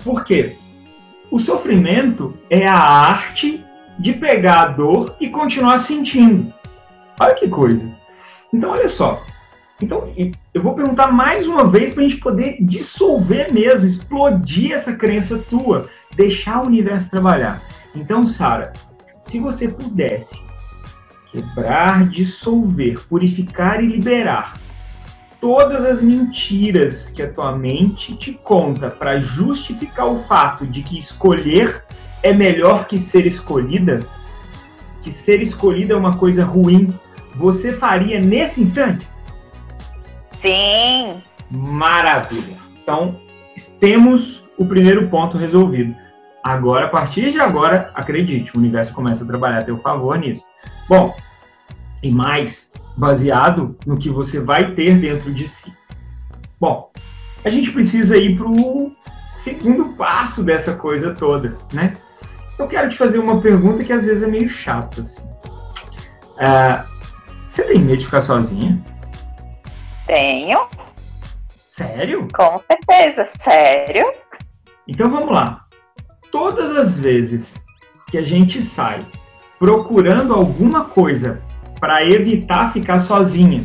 Por 0.04 0.24
quê? 0.24 0.58
O 1.30 1.40
sofrimento 1.40 2.38
é 2.50 2.68
a 2.68 2.76
arte 2.76 3.64
de 4.00 4.14
pegar 4.14 4.62
a 4.62 4.66
dor 4.68 5.16
e 5.20 5.30
continuar 5.30 5.80
sentindo. 5.80 6.54
Olha 7.20 7.36
que 7.36 7.48
coisa. 7.48 7.90
Então, 8.52 8.72
olha 8.72 8.90
só. 8.90 9.24
Então, 9.82 10.14
eu 10.54 10.62
vou 10.62 10.76
perguntar 10.76 11.12
mais 11.12 11.48
uma 11.48 11.70
vez 11.70 11.94
para 11.94 12.04
a 12.04 12.08
gente 12.08 12.20
poder 12.20 12.58
dissolver 12.62 13.52
mesmo, 13.52 13.86
explodir 13.86 14.74
essa 14.74 14.96
crença 14.96 15.38
tua, 15.38 15.90
deixar 16.16 16.62
o 16.62 16.68
universo 16.68 17.10
trabalhar. 17.10 17.62
Então, 17.96 18.28
Sara, 18.28 18.72
se 19.24 19.40
você 19.40 19.68
pudesse 19.68 20.40
quebrar, 21.32 22.08
dissolver, 22.10 23.00
purificar 23.08 23.84
e 23.84 23.88
liberar 23.88 24.54
todas 25.42 25.84
as 25.84 26.02
mentiras 26.02 27.10
que 27.10 27.24
a 27.24 27.34
tua 27.34 27.58
mente 27.58 28.16
te 28.16 28.32
conta 28.32 28.90
para 28.90 29.20
justificar 29.20 30.08
o 30.08 30.20
fato 30.20 30.68
de 30.68 30.84
que 30.84 31.00
escolher 31.00 31.84
é 32.22 32.32
melhor 32.32 32.86
que 32.86 33.00
ser 33.00 33.26
escolhida, 33.26 34.00
que 35.02 35.12
ser 35.12 35.42
escolhida 35.42 35.96
é 35.96 35.98
uma 35.98 36.16
coisa 36.16 36.46
ruim, 36.46 36.88
você 37.36 37.74
faria 37.74 38.22
nesse 38.22 38.62
instante? 38.62 39.08
Sim. 40.40 41.22
Maravilha. 41.50 42.58
Então, 42.82 43.20
temos 43.80 44.44
o 44.58 44.66
primeiro 44.66 45.10
ponto 45.10 45.38
resolvido. 45.38 45.96
Agora, 46.44 46.86
a 46.86 46.90
partir 46.90 47.32
de 47.32 47.40
agora, 47.40 47.92
acredite, 47.96 48.52
o 48.56 48.60
universo 48.60 48.94
começa 48.94 49.24
a 49.24 49.28
trabalhar 49.28 49.60
a 49.60 49.64
teu 49.64 49.78
favor 49.80 50.18
nisso. 50.18 50.44
Bom, 50.88 51.16
e 52.02 52.12
mais 52.12 52.72
baseado 53.02 53.76
no 53.84 53.98
que 53.98 54.12
você 54.12 54.40
vai 54.40 54.76
ter 54.76 54.96
dentro 54.96 55.34
de 55.34 55.48
si. 55.48 55.74
Bom, 56.60 56.92
a 57.44 57.50
gente 57.50 57.72
precisa 57.72 58.16
ir 58.16 58.38
para 58.38 58.48
o 58.48 58.92
segundo 59.40 59.94
passo 59.94 60.44
dessa 60.44 60.76
coisa 60.76 61.12
toda, 61.12 61.56
né? 61.74 61.96
Eu 62.60 62.68
quero 62.68 62.92
te 62.92 62.98
fazer 62.98 63.18
uma 63.18 63.42
pergunta 63.42 63.84
que 63.84 63.92
às 63.92 64.04
vezes 64.04 64.22
é 64.22 64.28
meio 64.28 64.48
chata. 64.48 65.02
Assim. 65.02 65.24
Uh, 66.34 66.86
você 67.50 67.64
tem 67.64 67.80
medo 67.80 67.98
de 67.98 68.06
ficar 68.06 68.22
sozinha? 68.22 68.80
Tenho. 70.06 70.68
Sério? 71.50 72.28
Com 72.32 72.62
certeza, 72.70 73.28
sério. 73.44 74.12
Então 74.88 75.10
vamos 75.10 75.32
lá. 75.32 75.66
Todas 76.32 76.78
as 76.78 77.00
vezes 77.00 77.52
que 78.12 78.20
a 78.20 78.22
gente 78.22 78.62
sai 78.62 79.08
procurando 79.58 80.36
alguma 80.36 80.86
coisa 80.86 81.42
para 81.82 82.06
evitar 82.06 82.72
ficar 82.72 83.00
sozinha, 83.00 83.60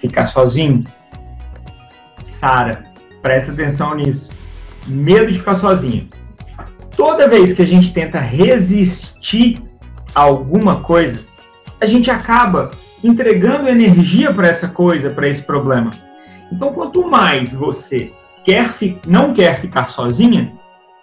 ficar 0.00 0.28
sozinho, 0.28 0.84
Sara, 2.22 2.84
presta 3.20 3.52
atenção 3.52 3.94
nisso. 3.96 4.30
Medo 4.86 5.30
de 5.30 5.40
ficar 5.40 5.56
sozinha. 5.56 6.06
Toda 6.96 7.28
vez 7.28 7.52
que 7.52 7.62
a 7.62 7.66
gente 7.66 7.92
tenta 7.92 8.20
resistir 8.20 9.60
a 10.14 10.20
alguma 10.20 10.80
coisa, 10.80 11.22
a 11.80 11.86
gente 11.86 12.10
acaba 12.10 12.70
entregando 13.02 13.68
energia 13.68 14.32
para 14.32 14.48
essa 14.48 14.68
coisa, 14.68 15.10
para 15.10 15.28
esse 15.28 15.42
problema. 15.42 15.90
Então, 16.52 16.72
quanto 16.72 17.06
mais 17.06 17.52
você 17.52 18.12
quer 18.44 18.74
não 19.06 19.34
quer 19.34 19.60
ficar 19.60 19.90
sozinha, 19.90 20.52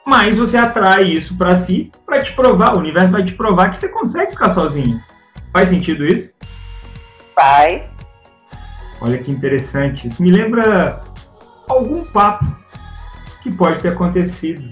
mais 0.05 0.37
você 0.37 0.57
atrai 0.57 1.03
isso 1.03 1.37
para 1.37 1.57
si, 1.57 1.91
para 2.05 2.21
te 2.21 2.33
provar. 2.33 2.75
O 2.75 2.79
universo 2.79 3.11
vai 3.11 3.23
te 3.23 3.33
provar 3.33 3.69
que 3.69 3.77
você 3.77 3.89
consegue 3.89 4.31
ficar 4.31 4.51
sozinha. 4.51 5.03
Faz 5.51 5.69
sentido 5.69 6.05
isso? 6.05 6.36
Faz. 7.37 7.83
Olha 8.99 9.17
que 9.19 9.29
interessante. 9.29 10.07
Isso 10.07 10.23
me 10.23 10.31
lembra 10.31 11.01
algum 11.69 12.03
papo 12.05 12.45
que 13.43 13.55
pode 13.55 13.79
ter 13.79 13.89
acontecido 13.89 14.67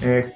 é, 0.00 0.30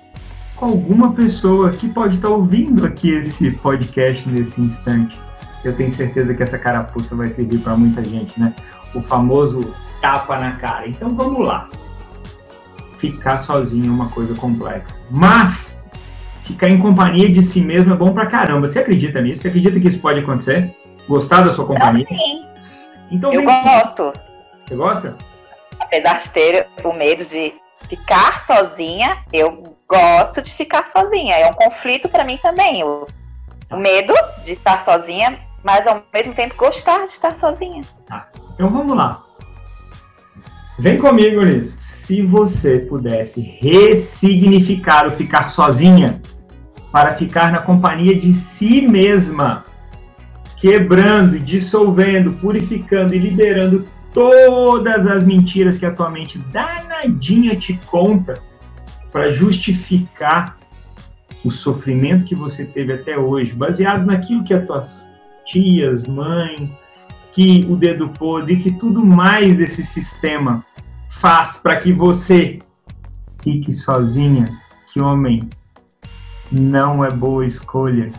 com 0.56 0.66
alguma 0.66 1.12
pessoa 1.12 1.70
que 1.70 1.88
pode 1.88 2.16
estar 2.16 2.30
ouvindo 2.30 2.84
aqui 2.84 3.10
esse 3.10 3.52
podcast 3.52 4.28
nesse 4.28 4.60
instante. 4.60 5.20
Eu 5.64 5.76
tenho 5.76 5.94
certeza 5.94 6.34
que 6.34 6.42
essa 6.42 6.58
carapuça 6.58 7.14
vai 7.14 7.30
servir 7.30 7.58
para 7.58 7.76
muita 7.76 8.02
gente, 8.02 8.40
né? 8.40 8.52
o 8.94 9.00
famoso 9.02 9.74
tapa 10.00 10.38
na 10.38 10.52
cara. 10.56 10.88
Então 10.88 11.14
vamos 11.14 11.46
lá. 11.46 11.68
Ficar 12.98 13.40
sozinho 13.40 13.88
é 13.88 13.90
uma 13.90 14.08
coisa 14.08 14.34
complexa. 14.34 14.96
Mas 15.10 15.76
ficar 16.44 16.68
em 16.68 16.78
companhia 16.78 17.28
de 17.28 17.42
si 17.42 17.60
mesmo 17.60 17.92
é 17.92 17.96
bom 17.96 18.12
pra 18.12 18.26
caramba. 18.26 18.68
Você 18.68 18.78
acredita 18.78 19.20
nisso? 19.20 19.42
Você 19.42 19.48
acredita 19.48 19.78
que 19.78 19.88
isso 19.88 20.00
pode 20.00 20.20
acontecer? 20.20 20.74
Gostar 21.08 21.42
da 21.42 21.52
sua 21.52 21.66
companhia? 21.66 22.06
Eu, 22.08 22.16
sim. 22.16 22.46
Então, 23.10 23.32
eu 23.32 23.42
gosto. 23.42 24.12
Você 24.66 24.76
gosta? 24.76 25.16
Apesar 25.78 26.18
de 26.18 26.30
ter 26.30 26.68
o 26.84 26.92
medo 26.92 27.24
de 27.24 27.54
ficar 27.88 28.44
sozinha, 28.46 29.18
eu 29.32 29.76
gosto 29.88 30.40
de 30.40 30.50
ficar 30.52 30.86
sozinha. 30.86 31.36
É 31.36 31.50
um 31.50 31.54
conflito 31.54 32.08
para 32.08 32.24
mim 32.24 32.38
também. 32.38 32.82
O, 32.84 33.06
o 33.70 33.76
medo 33.76 34.14
de 34.44 34.52
estar 34.52 34.80
sozinha, 34.80 35.38
mas 35.62 35.86
ao 35.86 36.02
mesmo 36.12 36.34
tempo 36.34 36.54
gostar 36.56 37.06
de 37.06 37.12
estar 37.12 37.36
sozinha. 37.36 37.82
Tá. 38.06 38.28
Então 38.54 38.70
vamos 38.70 38.96
lá. 38.96 39.22
Vem 40.78 40.98
comigo 40.98 41.42
nisso. 41.42 41.76
Se 41.78 42.22
você 42.22 42.78
pudesse 42.78 43.40
ressignificar 43.40 45.06
o 45.06 45.12
ficar 45.12 45.50
sozinha 45.50 46.20
para 46.90 47.14
ficar 47.14 47.52
na 47.52 47.60
companhia 47.60 48.14
de 48.18 48.32
si 48.32 48.82
mesma, 48.82 49.64
quebrando, 50.62 51.40
dissolvendo, 51.40 52.32
purificando 52.34 53.12
e 53.16 53.18
liberando 53.18 53.84
todas 54.12 55.08
as 55.08 55.24
mentiras 55.24 55.76
que 55.76 55.84
a 55.84 55.90
tua 55.90 56.08
mente 56.08 56.38
danadinha 56.38 57.56
te 57.56 57.74
conta 57.86 58.40
para 59.10 59.32
justificar 59.32 60.56
o 61.44 61.50
sofrimento 61.50 62.24
que 62.24 62.36
você 62.36 62.64
teve 62.64 62.92
até 62.92 63.18
hoje, 63.18 63.52
baseado 63.52 64.06
naquilo 64.06 64.44
que 64.44 64.54
as 64.54 64.64
tuas 64.64 65.04
tias, 65.44 66.06
mãe, 66.06 66.72
que 67.32 67.66
o 67.68 67.74
dedo 67.74 68.10
podre, 68.10 68.62
que 68.62 68.72
tudo 68.72 69.04
mais 69.04 69.56
desse 69.56 69.84
sistema 69.84 70.64
faz 71.20 71.56
para 71.56 71.80
que 71.80 71.92
você 71.92 72.60
fique 73.42 73.72
sozinha, 73.72 74.44
que 74.92 75.00
homem 75.00 75.48
não 76.52 77.04
é 77.04 77.10
boa 77.10 77.44
escolha, 77.44 78.12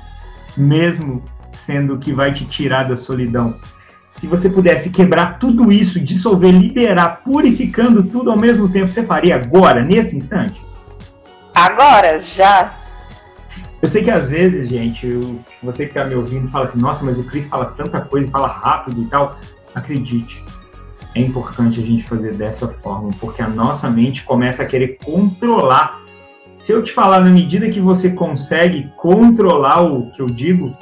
mesmo 0.57 1.23
sendo 1.65 1.95
o 1.95 1.99
que 1.99 2.13
vai 2.13 2.33
te 2.33 2.45
tirar 2.45 2.87
da 2.87 2.95
solidão. 2.95 3.55
Se 4.13 4.27
você 4.27 4.49
pudesse 4.49 4.89
quebrar 4.89 5.39
tudo 5.39 5.71
isso, 5.71 5.99
dissolver, 5.99 6.51
liberar, 6.51 7.21
purificando 7.23 8.03
tudo 8.03 8.31
ao 8.31 8.37
mesmo 8.37 8.69
tempo, 8.69 8.91
você 8.91 9.03
faria 9.03 9.35
agora, 9.35 9.83
nesse 9.83 10.15
instante? 10.15 10.61
Agora, 11.53 12.19
já. 12.19 12.73
Eu 13.81 13.89
sei 13.89 14.03
que 14.03 14.09
às 14.09 14.27
vezes, 14.27 14.69
gente, 14.69 15.05
eu, 15.05 15.39
você 15.61 15.85
que 15.85 15.91
está 15.91 16.05
me 16.05 16.15
ouvindo 16.15 16.49
fala 16.49 16.65
assim, 16.65 16.79
nossa, 16.79 17.03
mas 17.03 17.17
o 17.17 17.23
Cris 17.25 17.47
fala 17.49 17.65
tanta 17.65 17.99
coisa, 17.99 18.29
fala 18.29 18.47
rápido 18.47 19.01
e 19.01 19.05
tal. 19.07 19.37
Acredite, 19.75 20.41
é 21.15 21.19
importante 21.19 21.79
a 21.79 21.83
gente 21.83 22.07
fazer 22.07 22.33
dessa 22.35 22.67
forma, 22.67 23.09
porque 23.19 23.41
a 23.41 23.49
nossa 23.49 23.89
mente 23.89 24.23
começa 24.23 24.63
a 24.63 24.65
querer 24.65 24.97
controlar. 25.03 26.01
Se 26.57 26.71
eu 26.71 26.81
te 26.81 26.93
falar 26.93 27.19
na 27.19 27.29
medida 27.29 27.69
que 27.69 27.81
você 27.81 28.09
consegue 28.09 28.89
controlar 28.95 29.83
o 29.83 30.09
que 30.11 30.21
eu 30.21 30.27
digo, 30.27 30.75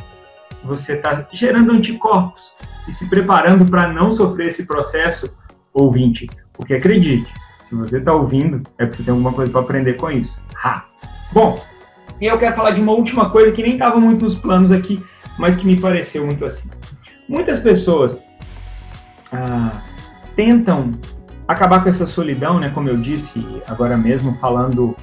você 0.64 0.94
está 0.94 1.28
gerando 1.32 1.72
anticorpos 1.72 2.54
e 2.88 2.94
se 2.94 3.08
preparando 3.10 3.66
para 3.66 3.92
não 3.92 4.14
sofrer 4.14 4.48
esse 4.48 4.66
processo, 4.66 5.32
ouvinte. 5.74 6.28
Porque 6.54 6.76
acredite, 6.76 7.32
se 7.68 7.76
você 7.76 7.98
está 7.98 8.14
ouvindo, 8.14 8.64
é 8.78 8.86
porque 8.86 8.98
você 8.98 9.04
tem 9.04 9.12
alguma 9.12 9.34
coisa 9.34 9.52
para 9.52 9.62
aprender 9.62 9.94
com 9.94 10.12
isso. 10.12 10.38
Ha! 10.64 10.86
Bom, 11.34 11.56
e 12.20 12.26
eu 12.26 12.38
quero 12.38 12.56
falar 12.56 12.72
de 12.72 12.82
uma 12.82 12.92
última 12.92 13.30
coisa 13.30 13.52
que 13.52 13.64
nem 13.64 13.74
estava 13.74 14.00
muito 14.00 14.26
nos 14.26 14.36
planos 14.36 14.72
aqui, 14.72 15.04
mas 15.40 15.56
que 15.56 15.66
me 15.66 15.80
pareceu 15.80 16.26
muito 16.26 16.46
assim. 16.46 16.70
Muitas 17.28 17.60
pessoas 17.60 18.22
ah, 19.32 19.82
tentam 20.36 20.90
acabar 21.48 21.82
com 21.82 21.90
essa 21.90 22.06
solidão, 22.06 22.60
né? 22.60 22.70
Como 22.70 22.90
eu 22.90 22.98
disse 22.98 23.40
agora 23.68 23.98
mesmo, 23.98 24.38
falando, 24.40 24.96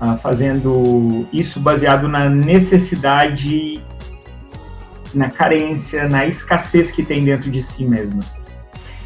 ah, 0.00 0.18
fazendo 0.18 1.26
isso 1.32 1.60
baseado 1.60 2.08
na 2.08 2.28
necessidade, 2.28 3.82
na 5.16 5.30
carência, 5.30 6.08
na 6.08 6.26
escassez 6.26 6.90
que 6.90 7.04
tem 7.04 7.24
dentro 7.24 7.50
de 7.50 7.62
si 7.62 7.84
mesmas. 7.84 8.38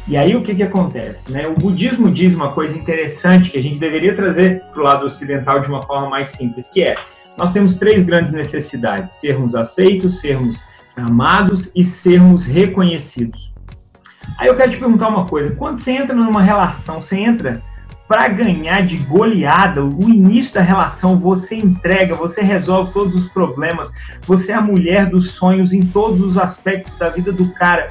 E 0.07 0.17
aí 0.17 0.35
o 0.35 0.41
que, 0.41 0.55
que 0.55 0.63
acontece? 0.63 1.31
Né? 1.31 1.47
O 1.47 1.53
budismo 1.53 2.11
diz 2.11 2.33
uma 2.33 2.51
coisa 2.53 2.75
interessante 2.75 3.49
que 3.49 3.57
a 3.57 3.61
gente 3.61 3.79
deveria 3.79 4.15
trazer 4.15 4.61
para 4.71 4.81
o 4.81 4.83
lado 4.83 5.05
ocidental 5.05 5.59
de 5.59 5.67
uma 5.67 5.81
forma 5.83 6.09
mais 6.09 6.29
simples, 6.29 6.69
que 6.69 6.83
é 6.83 6.95
nós 7.37 7.51
temos 7.51 7.75
três 7.75 8.03
grandes 8.03 8.31
necessidades: 8.31 9.15
sermos 9.15 9.55
aceitos, 9.55 10.19
sermos 10.19 10.61
amados 10.95 11.71
e 11.75 11.83
sermos 11.83 12.45
reconhecidos. 12.45 13.51
Aí 14.37 14.47
eu 14.47 14.55
quero 14.55 14.71
te 14.71 14.79
perguntar 14.79 15.09
uma 15.09 15.25
coisa: 15.25 15.55
quando 15.55 15.79
você 15.79 15.91
entra 15.91 16.13
numa 16.13 16.41
relação, 16.41 17.01
você 17.01 17.17
entra 17.17 17.61
para 18.11 18.27
ganhar 18.27 18.85
de 18.85 18.97
goleada, 18.97 19.81
o 19.81 20.09
início 20.09 20.55
da 20.55 20.59
relação, 20.59 21.17
você 21.17 21.55
entrega, 21.55 22.13
você 22.13 22.41
resolve 22.41 22.91
todos 22.91 23.15
os 23.15 23.29
problemas, 23.29 23.89
você 24.27 24.51
é 24.51 24.55
a 24.55 24.61
mulher 24.61 25.05
dos 25.05 25.31
sonhos 25.31 25.71
em 25.71 25.85
todos 25.85 26.19
os 26.19 26.37
aspectos 26.37 26.97
da 26.97 27.07
vida 27.07 27.31
do 27.31 27.53
cara. 27.53 27.87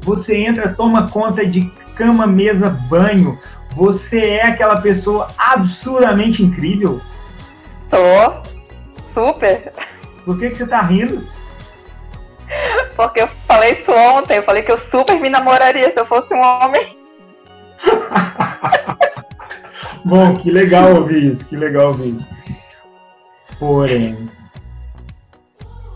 Você 0.00 0.36
entra, 0.38 0.74
toma 0.74 1.08
conta 1.08 1.46
de 1.46 1.70
cama, 1.94 2.26
mesa, 2.26 2.68
banho. 2.68 3.38
Você 3.76 4.18
é 4.18 4.48
aquela 4.48 4.80
pessoa 4.80 5.28
absurdamente 5.38 6.42
incrível. 6.42 7.00
Tô. 7.88 8.42
Super. 9.14 9.72
Por 10.24 10.36
que, 10.36 10.50
que 10.50 10.56
você 10.56 10.66
tá 10.66 10.80
rindo? 10.80 11.24
Porque 12.96 13.22
eu 13.22 13.28
falei 13.46 13.70
isso 13.70 13.92
ontem. 13.92 14.38
Eu 14.38 14.42
falei 14.42 14.64
que 14.64 14.72
eu 14.72 14.76
super 14.76 15.20
me 15.20 15.30
namoraria 15.30 15.92
se 15.92 16.00
eu 16.00 16.06
fosse 16.06 16.34
um 16.34 16.40
homem. 16.40 16.98
Bom, 20.04 20.34
que 20.34 20.50
legal 20.50 20.96
ouvir 20.96 21.32
isso, 21.32 21.44
que 21.44 21.56
legal 21.56 21.88
ouvir 21.88 22.16
isso. 22.16 22.28
Porém, 23.58 24.28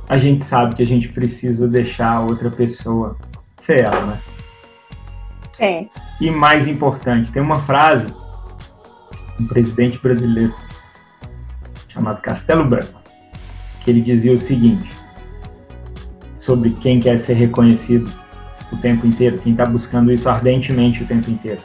a 0.09 0.17
gente 0.17 0.45
sabe 0.45 0.75
que 0.75 0.83
a 0.83 0.87
gente 0.87 1.09
precisa 1.09 1.67
deixar 1.67 2.17
a 2.17 2.21
outra 2.21 2.51
pessoa 2.51 3.17
ser 3.59 3.85
ela, 3.85 4.07
né? 4.07 4.21
Sim. 5.57 5.89
E 6.21 6.31
mais 6.31 6.67
importante, 6.67 7.33
tem 7.33 7.43
uma 7.43 7.61
frase 7.61 8.13
um 9.41 9.47
presidente 9.47 9.99
brasileiro 9.99 10.55
chamado 11.89 12.21
Castelo 12.21 12.65
Branco 12.65 13.03
que 13.85 13.91
ele 13.91 14.01
dizia 14.01 14.33
o 14.33 14.39
seguinte 14.39 14.89
sobre 16.41 16.71
quem 16.71 16.99
quer 16.99 17.19
ser 17.19 17.35
reconhecido. 17.35 18.11
o 18.73 18.77
tempo 18.79 19.07
inteiro, 19.07 19.39
quem 19.39 19.53
está 19.53 19.65
buscando 19.67 20.13
isso 20.13 20.29
ardentemente 20.29 21.03
o 21.03 21.07
tempo 21.07 21.31
inteiro. 21.31 21.61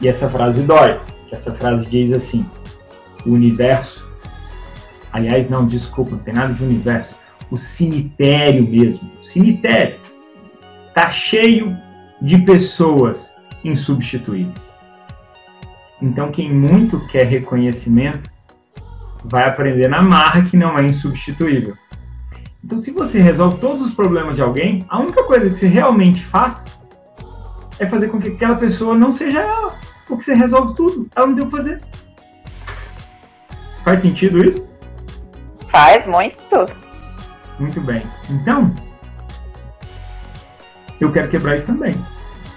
E 0.00 0.08
essa 0.08 0.28
frase 0.28 0.62
dói, 0.62 1.00
que 1.28 1.34
essa 1.34 1.54
frase 1.54 1.86
diz 1.86 2.12
assim: 2.12 2.44
o 3.24 3.30
universo, 3.30 4.06
aliás, 5.12 5.48
não, 5.48 5.66
desculpa, 5.66 6.12
não 6.12 6.18
tem 6.18 6.34
nada 6.34 6.54
de 6.54 6.64
universo, 6.64 7.14
o 7.50 7.58
cemitério 7.58 8.66
mesmo, 8.66 9.10
o 9.22 9.24
cemitério 9.24 9.98
está 10.88 11.10
cheio 11.10 11.76
de 12.20 12.38
pessoas 12.38 13.34
insubstituíveis. 13.62 14.66
Então, 16.00 16.30
quem 16.30 16.52
muito 16.52 17.06
quer 17.08 17.26
reconhecimento, 17.26 18.30
vai 19.24 19.48
aprender 19.48 19.88
na 19.88 20.02
marra 20.02 20.44
que 20.44 20.56
não 20.56 20.78
é 20.78 20.84
insubstituível. 20.84 21.74
Então, 22.64 22.78
se 22.78 22.90
você 22.90 23.18
resolve 23.18 23.58
todos 23.58 23.82
os 23.82 23.94
problemas 23.94 24.34
de 24.34 24.42
alguém, 24.42 24.84
a 24.88 24.98
única 24.98 25.22
coisa 25.24 25.48
que 25.50 25.56
você 25.56 25.68
realmente 25.68 26.24
faz 26.24 26.64
é 27.78 27.86
fazer 27.86 28.08
com 28.08 28.20
que 28.20 28.30
aquela 28.30 28.56
pessoa 28.56 28.94
não 28.94 29.12
seja 29.12 29.40
ela, 29.40 29.78
porque 30.06 30.24
você 30.24 30.34
resolve 30.34 30.74
tudo. 30.76 31.08
Ela 31.14 31.26
não 31.26 31.34
deu 31.34 31.46
pra 31.46 31.58
fazer. 31.58 31.82
Faz 33.84 34.00
sentido 34.00 34.42
isso? 34.44 34.66
Faz 35.70 36.06
muito. 36.06 36.66
Muito 37.58 37.80
bem. 37.80 38.06
Então, 38.30 38.74
eu 41.00 41.12
quero 41.12 41.28
quebrar 41.28 41.56
isso 41.56 41.66
também. 41.66 41.94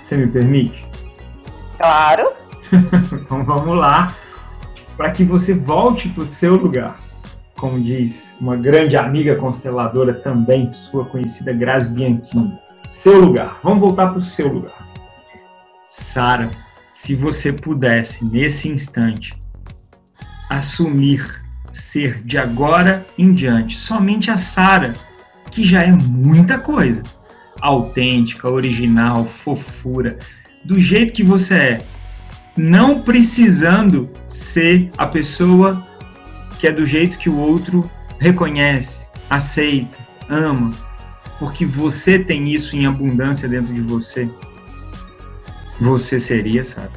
Você 0.03 0.15
me 0.15 0.27
permite? 0.27 0.85
Claro. 1.77 2.31
então 3.13 3.43
vamos 3.43 3.77
lá, 3.77 4.07
para 4.95 5.11
que 5.11 5.23
você 5.23 5.53
volte 5.53 6.09
para 6.09 6.23
o 6.23 6.27
seu 6.27 6.55
lugar. 6.55 6.97
Como 7.55 7.79
diz 7.79 8.29
uma 8.39 8.55
grande 8.55 8.95
amiga 8.95 9.35
consteladora 9.35 10.13
também, 10.13 10.73
sua 10.73 11.05
conhecida 11.05 11.51
Grazi 11.51 11.89
Bianchini. 11.89 12.57
Seu 12.89 13.19
lugar. 13.19 13.59
Vamos 13.63 13.81
voltar 13.81 14.07
para 14.07 14.17
o 14.17 14.21
seu 14.21 14.47
lugar. 14.47 14.87
Sara, 15.83 16.49
se 17.01 17.15
você 17.15 17.53
pudesse, 17.53 18.25
nesse 18.25 18.67
instante, 18.67 19.33
assumir 20.49 21.41
ser 21.71 22.21
de 22.23 22.37
agora 22.37 23.07
em 23.17 23.33
diante 23.33 23.77
somente 23.77 24.29
a 24.29 24.35
Sara, 24.35 24.91
que 25.49 25.63
já 25.63 25.81
é 25.81 25.93
muita 25.93 26.59
coisa 26.59 27.01
autêntica, 27.61 28.49
original, 28.49 29.25
fofura, 29.25 30.17
do 30.65 30.77
jeito 30.77 31.13
que 31.13 31.23
você 31.23 31.55
é, 31.55 31.85
não 32.57 33.01
precisando 33.01 34.09
ser 34.27 34.91
a 34.97 35.07
pessoa 35.07 35.81
que 36.59 36.67
é 36.67 36.71
do 36.71 36.85
jeito 36.85 37.17
que 37.17 37.29
o 37.29 37.37
outro 37.37 37.89
reconhece, 38.19 39.07
aceita, 39.29 39.97
ama, 40.27 40.71
porque 41.39 41.65
você 41.65 42.19
tem 42.19 42.51
isso 42.51 42.75
em 42.75 42.85
abundância 42.85 43.47
dentro 43.47 43.73
de 43.73 43.81
você. 43.81 44.29
Você 45.79 46.19
seria, 46.19 46.63
sabe? 46.63 46.93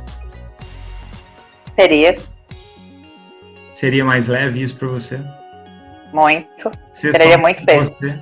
Seria. 1.78 2.16
Seria 3.74 4.04
mais 4.04 4.26
leve 4.26 4.62
isso 4.62 4.76
para 4.76 4.88
você? 4.88 5.20
Muito. 6.12 6.70
Ser 6.92 7.16
Seria 7.16 7.38
muito 7.38 7.64
bem. 7.64 7.78
Você? 7.78 8.20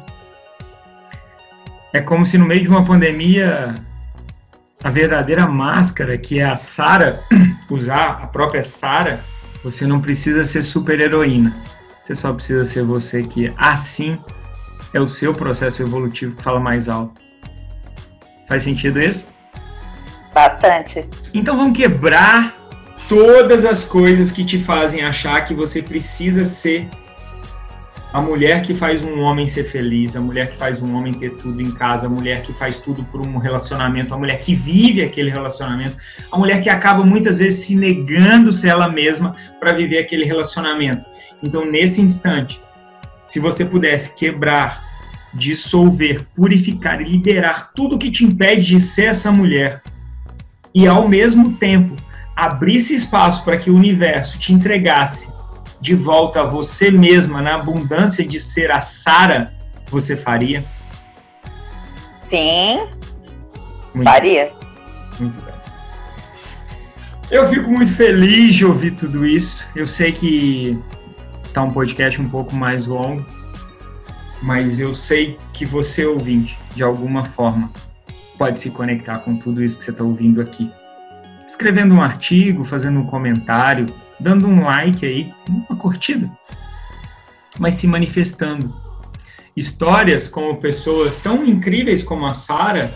É 1.93 2.01
como 2.01 2.25
se 2.25 2.39
no 2.39 2.47
meio 2.47 2.63
de 2.63 2.69
uma 2.69 2.85
pandemia 2.85 3.75
a 4.83 4.91
verdadeira 4.91 5.47
máscara, 5.47 6.17
que 6.17 6.41
é 6.41 6.45
a 6.45 6.57
Sara, 6.57 7.23
usar 7.69 8.21
a 8.23 8.27
própria 8.27 8.63
Sara, 8.63 9.21
você 9.63 9.87
não 9.87 10.01
precisa 10.01 10.45
ser 10.45 10.63
super 10.63 11.01
heroína. 11.01 11.61
Você 12.03 12.15
só 12.15 12.33
precisa 12.33 12.65
ser 12.65 12.83
você 12.83 13.23
que 13.23 13.53
assim 13.57 14.19
é 14.95 15.01
o 15.01 15.09
seu 15.09 15.35
processo 15.35 15.83
evolutivo 15.83 16.35
que 16.35 16.43
fala 16.43 16.61
mais 16.61 16.89
alto. 16.89 17.21
Faz 18.49 18.63
sentido 18.63 19.01
isso? 19.01 19.25
Bastante. 20.33 21.05
Então 21.35 21.57
vamos 21.57 21.77
quebrar 21.77 22.55
todas 23.09 23.65
as 23.65 23.85
coisas 23.85 24.31
que 24.31 24.45
te 24.45 24.59
fazem 24.59 25.03
achar 25.03 25.45
que 25.45 25.53
você 25.53 25.83
precisa 25.83 26.47
ser 26.47 26.89
a 28.13 28.21
mulher 28.21 28.63
que 28.63 28.75
faz 28.75 29.05
um 29.05 29.21
homem 29.21 29.47
ser 29.47 29.65
feliz, 29.65 30.17
a 30.17 30.21
mulher 30.21 30.51
que 30.51 30.57
faz 30.57 30.83
um 30.83 30.97
homem 30.97 31.13
ter 31.13 31.31
tudo 31.31 31.61
em 31.63 31.71
casa, 31.71 32.07
a 32.07 32.09
mulher 32.09 32.43
que 32.43 32.53
faz 32.53 32.79
tudo 32.79 33.05
por 33.05 33.25
um 33.25 33.39
relacionamento, 33.39 34.13
a 34.13 34.19
mulher 34.19 34.41
que 34.41 34.55
vive 34.55 35.03
aquele 35.03 35.31
relacionamento, 35.31 35.97
a 36.31 36.37
mulher 36.37 36.61
que 36.61 36.69
acaba 36.69 37.05
muitas 37.05 37.39
vezes 37.39 37.65
se 37.65 37.77
negando-se 37.77 38.69
ela 38.69 38.89
mesma 38.89 39.35
para 39.61 39.73
viver 39.73 39.99
aquele 39.99 40.25
relacionamento. 40.25 41.07
Então, 41.43 41.65
nesse 41.65 42.03
instante, 42.03 42.61
se 43.29 43.39
você 43.39 43.65
pudesse 43.65 44.17
quebrar, 44.17 44.85
dissolver, 45.33 46.27
purificar 46.35 47.01
e 47.01 47.05
liberar 47.05 47.71
tudo 47.73 47.99
que 47.99 48.11
te 48.11 48.25
impede 48.25 48.67
de 48.67 48.81
ser 48.81 49.05
essa 49.05 49.31
mulher, 49.31 49.83
e 50.75 50.87
ao 50.87 51.09
mesmo 51.09 51.53
tempo 51.55 51.97
abrisse 52.35 52.95
espaço 52.95 53.45
para 53.45 53.57
que 53.57 53.71
o 53.71 53.75
universo 53.75 54.39
te 54.39 54.53
entregasse 54.53 55.29
de 55.81 55.95
volta 55.95 56.41
a 56.41 56.45
você 56.45 56.91
mesma 56.91 57.41
na 57.41 57.55
abundância 57.55 58.25
de 58.25 58.39
ser 58.39 58.71
a 58.71 58.81
Sara, 58.81 59.53
você 59.91 60.17
faria? 60.17 60.63
Sim. 62.29 62.87
Muito 63.95 64.09
faria. 64.09 64.45
Bem. 64.45 64.55
Muito 65.21 65.45
bem. 65.45 65.55
Eu 67.31 67.49
fico 67.49 67.71
muito 67.71 67.93
feliz 67.93 68.55
de 68.55 68.67
ouvir 68.67 68.93
tudo 68.93 69.25
isso. 69.25 69.67
Eu 69.75 69.87
sei 69.87 70.13
que 70.13 70.79
tá 71.53 71.63
um 71.63 71.71
podcast 71.71 72.21
um 72.21 72.29
pouco 72.29 72.55
mais 72.55 72.87
longo, 72.87 73.25
mas 74.43 74.79
eu 74.79 74.93
sei 74.93 75.37
que 75.53 75.65
você 75.65 76.05
ouvinte, 76.07 76.59
de 76.75 76.83
alguma 76.83 77.25
forma, 77.25 77.71
pode 78.41 78.59
se 78.59 78.71
conectar 78.71 79.19
com 79.19 79.37
tudo 79.37 79.63
isso 79.63 79.77
que 79.77 79.85
você 79.85 79.91
está 79.91 80.03
ouvindo 80.03 80.41
aqui. 80.41 80.73
Escrevendo 81.47 81.95
um 81.95 82.01
artigo, 82.01 82.65
fazendo 82.65 82.99
um 82.99 83.05
comentário, 83.05 83.85
dando 84.19 84.47
um 84.47 84.65
like 84.65 85.05
aí, 85.05 85.31
uma 85.47 85.79
curtida, 85.79 86.31
mas 87.59 87.75
se 87.75 87.87
manifestando. 87.87 88.75
Histórias 89.55 90.27
como 90.27 90.59
pessoas 90.59 91.19
tão 91.19 91.45
incríveis 91.45 92.03
como 92.03 92.25
a 92.25 92.33
Sara 92.33 92.95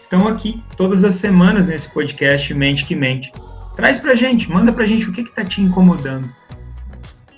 estão 0.00 0.26
aqui 0.26 0.64
todas 0.74 1.04
as 1.04 1.16
semanas 1.16 1.66
nesse 1.66 1.92
podcast 1.92 2.54
Mente 2.54 2.86
que 2.86 2.96
Mente. 2.96 3.30
Traz 3.76 3.98
pra 3.98 4.14
gente, 4.14 4.50
manda 4.50 4.72
pra 4.72 4.86
gente 4.86 5.06
o 5.06 5.12
que 5.12 5.22
que 5.22 5.34
tá 5.34 5.44
te 5.44 5.60
incomodando. 5.60 6.32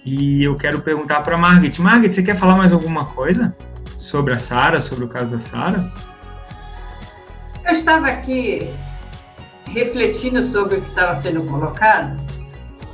E 0.05 0.45
eu 0.45 0.55
quero 0.55 0.83
perguntar 0.83 1.21
para 1.23 1.37
Margaret. 1.37 1.81
Margaret, 1.81 2.13
você 2.13 2.23
quer 2.23 2.37
falar 2.37 2.55
mais 2.55 2.73
alguma 2.73 3.07
coisa 3.07 3.57
sobre 3.99 4.33
a 4.33 4.39
Sara, 4.39 4.81
sobre 4.81 5.05
o 5.05 5.09
caso 5.09 5.33
da 5.33 5.41
Sara? 5.41 6.14
Eu 7.65 7.73
estava 7.73 8.07
aqui 8.07 8.69
refletindo 9.67 10.43
sobre 10.45 10.77
o 10.77 10.83
que 10.83 10.89
estava 10.89 11.17
sendo 11.17 11.45
colocado 11.47 12.21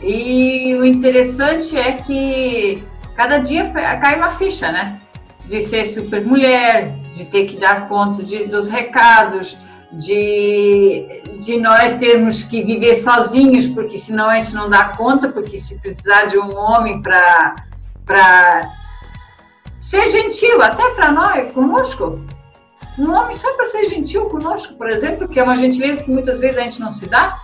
e 0.03 0.75
o 0.77 0.85
interessante 0.85 1.77
é 1.77 1.93
que 1.93 2.85
cada 3.15 3.39
dia 3.39 3.71
cai 3.71 4.17
uma 4.17 4.31
ficha, 4.31 4.71
né? 4.73 4.99
De 5.45 5.61
ser 5.61 5.85
super 5.85 6.25
mulher, 6.25 6.95
de 7.15 7.25
ter 7.27 7.47
que 7.47 7.59
dar 7.59 7.89
conta 7.89 8.23
de, 8.23 8.47
dos 8.47 8.69
recados, 8.69 9.59
de, 9.93 11.21
de 11.41 11.59
nós 11.59 11.97
termos 11.97 12.45
que 12.45 12.63
viver 12.63 12.95
sozinhos, 12.95 13.67
porque 13.67 13.99
senão 13.99 14.31
a 14.31 14.35
gente 14.35 14.55
não 14.55 14.71
dá 14.71 14.85
conta, 14.85 15.29
porque 15.29 15.59
se 15.59 15.79
precisar 15.81 16.27
de 16.27 16.39
um 16.39 16.57
homem 16.57 17.03
para 17.03 17.57
ser 19.81 20.09
gentil, 20.11 20.63
até 20.63 20.89
para 20.91 21.11
nós, 21.11 21.53
conosco, 21.53 22.25
um 22.99 23.13
homem 23.13 23.35
só 23.35 23.55
para 23.55 23.67
ser 23.67 23.85
gentil 23.85 24.27
conosco, 24.27 24.75
por 24.75 24.89
exemplo, 24.89 25.29
que 25.29 25.39
é 25.39 25.43
uma 25.43 25.57
gentileza 25.57 26.03
que 26.03 26.11
muitas 26.11 26.39
vezes 26.41 26.59
a 26.59 26.63
gente 26.63 26.81
não 26.81 26.91
se 26.91 27.09
dá. 27.09 27.41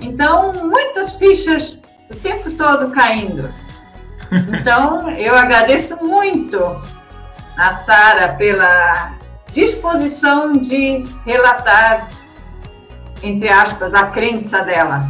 Então, 0.00 0.52
muitas 0.52 1.16
fichas 1.16 1.80
o 2.10 2.16
tempo 2.16 2.50
todo 2.52 2.92
caindo. 2.92 3.52
Então, 4.30 5.10
eu 5.16 5.34
agradeço 5.34 6.04
muito 6.04 6.58
a 7.56 7.72
Sara 7.72 8.34
pela 8.34 9.16
disposição 9.54 10.52
de 10.52 11.04
relatar, 11.24 12.08
entre 13.22 13.48
aspas, 13.48 13.94
a 13.94 14.06
crença 14.06 14.62
dela. 14.62 15.00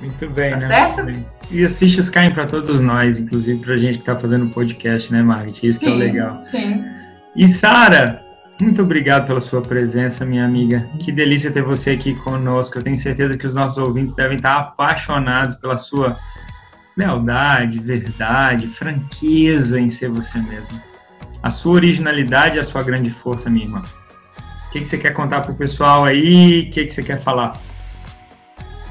Muito 0.00 0.28
bem, 0.30 0.50
tá 0.50 0.56
né? 0.56 0.66
Certo? 0.66 1.34
E 1.50 1.64
as 1.64 1.78
fichas 1.78 2.08
caem 2.08 2.32
para 2.32 2.46
todos 2.46 2.80
nós, 2.80 3.18
inclusive 3.18 3.60
para 3.60 3.74
a 3.74 3.76
gente 3.76 3.98
que 3.98 4.02
está 4.02 4.16
fazendo 4.16 4.48
podcast, 4.50 5.12
né, 5.12 5.22
Margit? 5.22 5.66
Isso 5.66 5.78
sim, 5.78 5.86
que 5.86 5.92
é 5.92 5.94
legal. 5.94 6.42
Sim. 6.46 6.84
E 7.36 7.46
Sara, 7.46 8.23
muito 8.60 8.82
obrigado 8.82 9.26
pela 9.26 9.40
sua 9.40 9.60
presença, 9.60 10.24
minha 10.24 10.44
amiga. 10.44 10.88
Que 11.00 11.10
delícia 11.10 11.50
ter 11.50 11.62
você 11.62 11.90
aqui 11.90 12.14
conosco. 12.14 12.78
Eu 12.78 12.82
tenho 12.82 12.96
certeza 12.96 13.36
que 13.36 13.46
os 13.46 13.54
nossos 13.54 13.78
ouvintes 13.78 14.14
devem 14.14 14.36
estar 14.36 14.58
apaixonados 14.58 15.56
pela 15.56 15.76
sua 15.76 16.18
lealdade, 16.96 17.78
verdade, 17.80 18.68
franqueza 18.68 19.80
em 19.80 19.90
ser 19.90 20.08
você 20.08 20.38
mesmo. 20.38 20.80
A 21.42 21.50
sua 21.50 21.74
originalidade 21.74 22.58
é 22.58 22.60
a 22.60 22.64
sua 22.64 22.82
grande 22.82 23.10
força, 23.10 23.50
minha 23.50 23.66
irmã. 23.66 23.82
O 24.66 24.70
que, 24.70 24.80
que 24.80 24.86
você 24.86 24.98
quer 24.98 25.12
contar 25.12 25.40
para 25.40 25.52
o 25.52 25.56
pessoal 25.56 26.04
aí? 26.04 26.62
O 26.62 26.70
que, 26.70 26.84
que 26.84 26.90
você 26.90 27.02
quer 27.02 27.20
falar? 27.20 27.60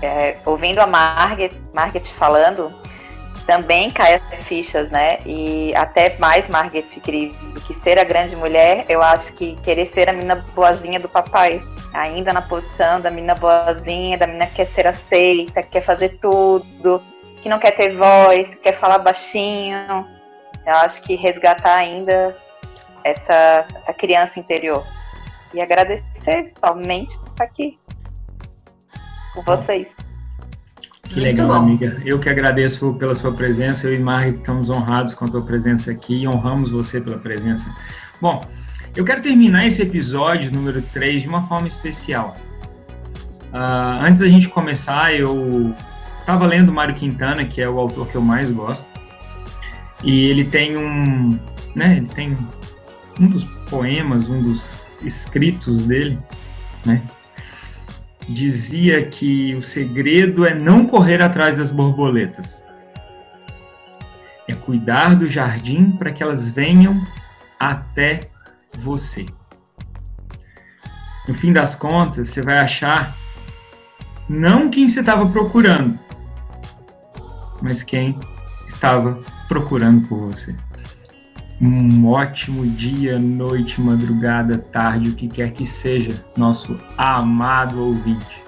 É, 0.02 0.38
ouvindo 0.46 0.80
a 0.80 0.88
Margaret, 0.88 1.52
Margaret 1.74 2.06
falando, 2.18 2.74
também 3.46 3.90
cai 3.90 4.16
as 4.16 4.44
fichas, 4.46 4.90
né? 4.90 5.20
E 5.26 5.74
até 5.76 6.18
mais 6.18 6.48
Margaret 6.48 6.84
Cris 7.04 7.36
do 7.54 7.62
que 7.62 7.74
ser 7.74 8.00
a 8.00 8.04
grande 8.04 8.36
mulher, 8.36 8.86
eu 8.90 9.02
acho 9.02 9.34
que 9.34 9.56
querer 9.58 9.86
ser 9.86 10.10
a 10.10 10.14
menina 10.14 10.44
boazinha 10.56 11.00
do 11.00 11.10
papai, 11.10 11.62
ainda 11.94 12.34
na 12.34 12.42
posição 12.42 13.02
da 13.02 13.10
menina 13.10 13.36
boazinha, 13.36 14.18
da 14.18 14.28
menina 14.28 14.48
que 14.48 14.56
quer 14.56 14.68
ser 14.68 14.88
aceita, 14.88 15.62
que 15.64 15.70
quer 15.70 15.82
fazer 15.82 16.18
tudo, 16.20 17.04
que 17.42 17.50
não 17.50 17.60
quer 17.60 17.72
ter 17.72 17.96
voz, 17.96 18.56
quer 18.56 18.74
falar 18.74 19.00
baixinho. 19.00 20.08
Eu 20.66 20.76
acho 20.76 21.02
que 21.02 21.16
resgatar 21.16 21.76
ainda 21.76 22.36
essa, 23.04 23.66
essa 23.76 23.94
criança 23.94 24.40
interior. 24.40 24.86
E 25.54 25.62
agradecer 25.62 26.52
somente 26.60 27.18
por 27.20 27.28
estar 27.28 27.44
aqui 27.44 27.78
com 29.34 29.42
vocês. 29.42 30.03
Que 31.14 31.20
legal, 31.20 31.52
amiga. 31.52 32.02
Eu 32.04 32.20
que 32.20 32.28
agradeço 32.28 32.96
pela 32.96 33.14
sua 33.14 33.32
presença. 33.32 33.86
Eu 33.86 33.94
e 33.94 34.00
Margaret 34.00 34.32
estamos 34.32 34.72
honrados 34.72 35.14
com 35.14 35.26
a 35.26 35.28
tua 35.28 35.44
presença 35.44 35.92
aqui 35.92 36.24
e 36.24 36.28
honramos 36.28 36.72
você 36.72 37.00
pela 37.00 37.20
presença. 37.20 37.72
Bom, 38.20 38.40
eu 38.96 39.06
quero 39.06 39.22
terminar 39.22 39.68
esse 39.68 39.84
episódio 39.84 40.52
número 40.52 40.82
3 40.82 41.22
de 41.22 41.30
uma 41.30 41.44
forma 41.44 41.68
especial. 41.68 42.34
Uh, 43.54 44.02
antes 44.02 44.22
da 44.22 44.28
gente 44.28 44.50
começar, 44.50 45.14
eu 45.14 45.76
estava 46.18 46.48
lendo 46.48 46.74
Mário 46.74 46.96
Quintana, 46.96 47.46
que 47.46 47.62
é 47.62 47.70
o 47.70 47.80
autor 47.80 48.08
que 48.08 48.16
eu 48.16 48.22
mais 48.22 48.50
gosto. 48.50 48.88
E 50.04 50.26
ele 50.26 50.46
tem 50.46 50.76
um, 50.76 51.40
né, 51.76 51.98
ele 51.98 52.08
tem 52.08 52.36
um 53.20 53.28
dos 53.28 53.44
poemas, 53.70 54.28
um 54.28 54.42
dos 54.42 54.98
escritos 55.04 55.84
dele, 55.84 56.18
né, 56.84 57.04
dizia 58.28 59.06
que 59.06 59.56
o 59.56 59.62
segredo 59.62 60.46
é 60.46 60.54
não 60.54 60.86
correr 60.86 61.22
atrás 61.22 61.58
das 61.58 61.72
borboletas. 61.72 62.66
É 64.48 64.54
cuidar 64.54 65.16
do 65.16 65.28
jardim 65.28 65.92
para 65.92 66.12
que 66.12 66.22
elas 66.22 66.50
venham 66.50 67.06
até 67.60 68.20
você. 68.78 69.26
No 71.28 71.34
fim 71.34 71.54
das 71.54 71.76
contas, 71.76 72.30
você 72.30 72.42
vai 72.42 72.58
achar 72.58 73.16
não 74.30 74.70
quem 74.70 74.90
você 74.90 75.00
estava 75.00 75.26
procurando, 75.28 75.98
mas 77.62 77.84
quem 77.84 78.18
estava 78.68 79.22
procurando 79.48 80.08
por 80.08 80.20
você. 80.20 80.56
Um 81.66 82.08
ótimo 82.08 82.68
dia, 82.68 83.18
noite, 83.18 83.80
madrugada, 83.80 84.58
tarde, 84.58 85.12
o 85.12 85.16
que 85.16 85.30
quer 85.30 85.54
que 85.54 85.66
seja, 85.66 86.22
nosso 86.36 86.78
amado 86.98 87.82
ouvinte. 87.82 88.44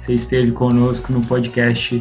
Você 0.00 0.14
esteve 0.14 0.52
conosco 0.52 1.12
no 1.12 1.20
podcast 1.20 2.00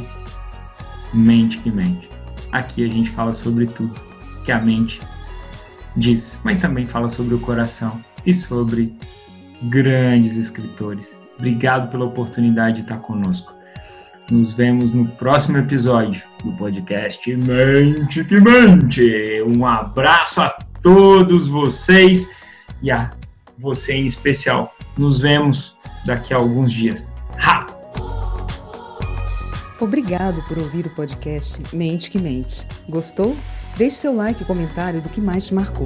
Mente 1.11 1.57
que 1.57 1.71
Mente. 1.71 2.07
Aqui 2.51 2.85
a 2.85 2.87
gente 2.87 3.09
fala 3.09 3.33
sobre 3.33 3.65
tudo 3.65 3.99
que 4.45 4.51
a 4.51 4.61
mente 4.61 4.99
diz, 5.97 6.39
mas 6.43 6.59
também 6.59 6.85
fala 6.85 7.09
sobre 7.09 7.33
o 7.33 7.39
coração 7.39 7.99
e 8.23 8.31
sobre 8.31 8.95
grandes 9.63 10.37
escritores. 10.37 11.17
Obrigado 11.35 11.89
pela 11.89 12.05
oportunidade 12.05 12.75
de 12.75 12.81
estar 12.83 12.99
conosco. 12.99 13.52
Nos 14.31 14.53
vemos 14.53 14.93
no 14.93 15.07
próximo 15.07 15.57
episódio 15.57 16.23
do 16.43 16.51
podcast 16.53 17.35
Mente 17.35 18.23
que 18.23 18.39
Mente. 18.39 19.43
Um 19.45 19.65
abraço 19.65 20.41
a 20.41 20.49
todos 20.81 21.47
vocês 21.47 22.29
e 22.81 22.89
a 22.89 23.11
você 23.57 23.93
em 23.93 24.05
especial. 24.05 24.73
Nos 24.97 25.19
vemos 25.19 25.77
daqui 26.05 26.33
a 26.33 26.37
alguns 26.37 26.71
dias. 26.71 27.11
Ha! 27.37 27.67
Obrigado 29.79 30.41
por 30.43 30.57
ouvir 30.57 30.85
o 30.85 30.89
podcast 30.91 31.61
Mente 31.75 32.09
que 32.09 32.19
Mente. 32.19 32.65
Gostou? 32.87 33.35
Deixe 33.77 33.97
seu 33.97 34.15
like 34.15 34.41
e 34.41 34.45
comentário 34.45 35.01
do 35.01 35.09
que 35.09 35.19
mais 35.19 35.47
te 35.47 35.53
marcou. 35.53 35.85